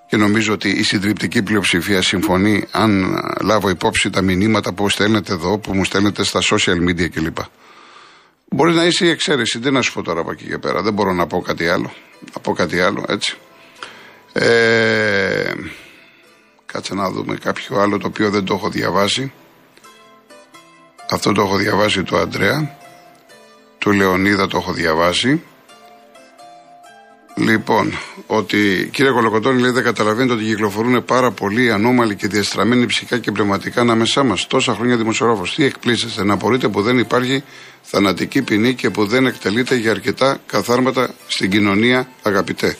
Και 0.08 0.16
νομίζω 0.16 0.52
ότι 0.52 0.68
η 0.68 0.82
συντριπτική 0.82 1.42
πλειοψηφία 1.42 2.02
συμφωνεί 2.02 2.64
αν 2.70 3.14
λάβω 3.42 3.68
υπόψη 3.68 4.10
τα 4.10 4.22
μηνύματα 4.22 4.72
που 4.72 4.88
στέλνετε 4.88 5.32
εδώ, 5.32 5.58
που 5.58 5.74
μου 5.74 5.84
στέλνετε 5.84 6.24
στα 6.24 6.40
social 6.40 6.88
media 6.88 7.08
κλπ. 7.10 7.36
Μπορείς 8.50 8.76
να 8.76 8.84
είσαι 8.84 9.06
η 9.06 9.08
εξαίρεση. 9.08 9.58
Τι 9.58 9.70
να 9.70 9.82
σου 9.82 9.92
πω 9.92 10.02
τώρα 10.02 10.20
από 10.20 10.30
εκεί 10.30 10.44
και 10.44 10.58
πέρα. 10.58 10.82
Δεν 10.82 10.92
μπορώ 10.92 11.12
να 11.12 11.26
πω 11.26 11.40
κάτι 11.40 11.68
άλλο. 11.68 11.92
Να 12.34 12.40
πω 12.40 12.52
κάτι 12.52 12.80
άλλο, 12.80 13.04
έτσι. 13.08 13.36
Ε, 14.32 15.52
κάτσε 16.66 16.94
να 16.94 17.10
δούμε 17.10 17.36
κάποιο 17.36 17.78
άλλο 17.78 17.98
το 17.98 18.06
οποίο 18.06 18.30
δεν 18.30 18.44
το 18.44 18.54
έχω 18.54 18.68
διαβάσει. 18.68 19.32
Αυτό 21.10 21.32
το 21.32 21.42
έχω 21.42 21.56
διαβάσει 21.56 22.02
το 22.02 22.18
Αντρέα. 22.18 22.76
του 23.78 23.92
Λεωνίδα, 23.92 24.46
το 24.46 24.56
έχω 24.56 24.72
διαβάσει. 24.72 25.42
Λοιπόν, 27.36 27.92
ότι 28.26 28.88
κύριε 28.92 29.10
Κολοκοτώνη 29.10 29.60
λέει 29.60 29.70
δεν 29.70 29.82
καταλαβαίνετε 29.82 30.32
ότι 30.32 30.44
κυκλοφορούν 30.44 31.04
πάρα 31.04 31.30
πολλοί 31.30 31.72
ανώμαλοι 31.72 32.14
και 32.14 32.26
διαστραμμένοι 32.28 32.86
ψυχικά 32.86 33.18
και 33.18 33.32
πνευματικά 33.32 33.80
ανάμεσά 33.80 34.22
μας. 34.22 34.46
Τόσα 34.46 34.74
χρόνια 34.74 34.96
δημοσιογράφος. 34.96 35.54
Τι 35.54 35.64
εκπλήσεστε, 35.64 36.24
να 36.24 36.34
απορείτε 36.34 36.68
που 36.68 36.82
δεν 36.82 36.98
υπάρχει 36.98 37.44
θανατική 37.82 38.42
ποινή 38.42 38.74
και 38.74 38.90
που 38.90 39.06
δεν 39.06 39.26
εκτελείται 39.26 39.74
για 39.74 39.90
αρκετά 39.90 40.40
καθάρματα 40.46 41.14
στην 41.26 41.50
κοινωνία, 41.50 42.08
αγαπητέ. 42.22 42.76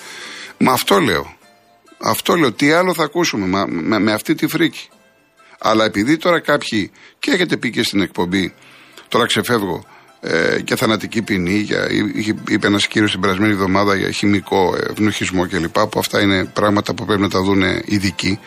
Μα 0.58 0.72
αυτό 0.72 0.98
λέω. 0.98 1.36
Αυτό 1.98 2.34
λέω. 2.34 2.52
Τι 2.52 2.72
άλλο 2.72 2.94
θα 2.94 3.04
ακούσουμε 3.04 3.66
με, 3.66 3.98
με 3.98 4.12
αυτή 4.12 4.34
τη 4.34 4.46
φρίκη. 4.46 4.88
Αλλά 5.58 5.84
επειδή 5.84 6.16
τώρα 6.16 6.40
κάποιοι 6.40 6.90
και 7.18 7.30
έχετε 7.30 7.56
πει 7.56 7.70
και 7.70 7.82
στην 7.82 8.00
εκπομπή, 8.00 8.54
τώρα 9.08 9.26
ξεφεύγω, 9.26 9.84
ε, 10.26 10.60
και 10.60 10.76
θανατική 10.76 11.22
ποινή. 11.22 11.58
Για, 11.58 11.86
είπε 12.48 12.66
ένας 12.66 12.86
κύριος 12.86 13.10
την 13.10 13.20
περασμένη 13.20 13.52
εβδομάδα 13.52 13.94
για 13.94 14.10
χημικό 14.10 14.76
ευνοχισμό 14.90 15.48
κλπ. 15.48 15.78
Που 15.78 15.98
αυτά 15.98 16.20
είναι 16.20 16.44
πράγματα 16.44 16.94
που 16.94 17.04
πρέπει 17.04 17.20
να 17.20 17.28
τα 17.28 17.42
δουν 17.42 17.62
ειδικοί. 17.84 18.38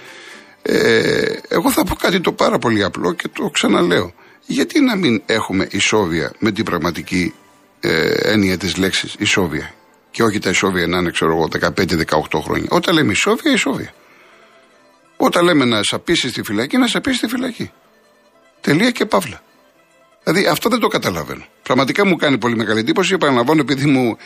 Ε, 0.61 1.39
εγώ 1.47 1.71
θα 1.71 1.83
πω 1.83 1.95
κάτι 1.95 2.19
το 2.19 2.31
πάρα 2.31 2.57
πολύ 2.59 2.83
απλό 2.83 3.13
και 3.13 3.27
το 3.33 3.49
ξαναλέω. 3.49 4.13
Γιατί 4.45 4.79
να 4.79 4.95
μην 4.95 5.21
έχουμε 5.25 5.67
ισόβια 5.71 6.33
με 6.39 6.51
την 6.51 6.65
πραγματική 6.65 7.33
ε, 7.79 8.11
έννοια 8.31 8.57
της 8.57 8.77
λέξης 8.77 9.15
ισόβια; 9.19 9.73
Και 10.11 10.23
όχι 10.23 10.39
τα 10.39 10.49
ισόβια 10.49 10.87
να 10.87 10.97
είναι, 10.97 11.11
ξέρω 11.11 11.31
εγώ, 11.31 11.47
15-18 12.31 12.41
χρόνια. 12.43 12.67
Όταν 12.69 12.95
λέμε 12.95 13.11
ισόβια, 13.11 13.51
ισόβια. 13.51 13.93
Όταν 15.17 15.43
λέμε 15.43 15.65
να 15.65 15.83
σαπίσει 15.83 16.29
στη 16.29 16.43
φυλακή, 16.43 16.77
να 16.77 16.87
σαπίσει 16.87 17.17
στη 17.17 17.27
φυλακή. 17.27 17.71
Τελεία 18.61 18.91
και 18.91 19.05
παύλα. 19.05 19.41
Δηλαδή 20.27 20.47
αυτό 20.47 20.69
δεν 20.69 20.79
το 20.79 20.87
καταλαβαίνω. 20.87 21.45
Πραγματικά 21.63 22.05
μου 22.05 22.15
κάνει 22.15 22.37
πολύ 22.37 22.55
μεγάλη 22.55 22.79
εντύπωση. 22.79 23.13
Επαναλαμβάνω, 23.13 23.61
επειδή 23.61 23.85
μου, 23.85 24.17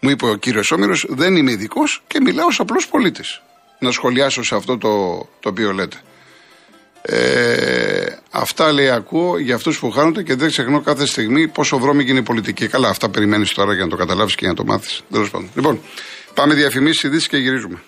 μου 0.00 0.10
είπε 0.10 0.26
ο 0.26 0.34
κύριος 0.34 0.70
Όμηρος, 0.70 1.06
δεν 1.08 1.36
είμαι 1.36 1.50
ειδικός 1.50 2.02
και 2.06 2.20
μιλάω 2.20 2.46
ως 2.46 2.60
απλός 2.60 2.88
πολίτης. 2.88 3.42
Να 3.78 3.90
σχολιάσω 3.90 4.42
σε 4.42 4.54
αυτό 4.54 4.78
το, 4.78 5.18
το 5.40 5.48
οποίο 5.48 5.72
λέτε. 5.72 5.96
Ε, 7.02 8.04
αυτά 8.30 8.72
λέει 8.72 8.90
ακούω 8.90 9.38
για 9.38 9.54
αυτούς 9.54 9.78
που 9.78 9.90
χάνονται 9.90 10.22
και 10.22 10.34
δεν 10.34 10.48
ξεχνώ 10.48 10.80
κάθε 10.80 11.06
στιγμή 11.06 11.48
πόσο 11.48 11.78
βρώμικη 11.78 12.10
είναι 12.10 12.18
η 12.18 12.22
πολιτική. 12.22 12.68
Καλά, 12.68 12.88
αυτά 12.88 13.08
περιμένεις 13.08 13.52
τώρα 13.52 13.74
για 13.74 13.84
να 13.84 13.90
το 13.90 13.96
καταλάβεις 13.96 14.34
και 14.34 14.40
για 14.44 14.48
να 14.48 14.54
το 14.54 14.64
μάθεις. 14.64 15.02
Τέλος 15.10 15.30
πάντων. 15.30 15.50
Λοιπόν, 15.54 15.80
πάμε 16.34 16.54
διαφημίσεις, 16.54 17.02
ειδήσεις 17.02 17.28
και 17.28 17.36
γυρίζουμε. 17.36 17.82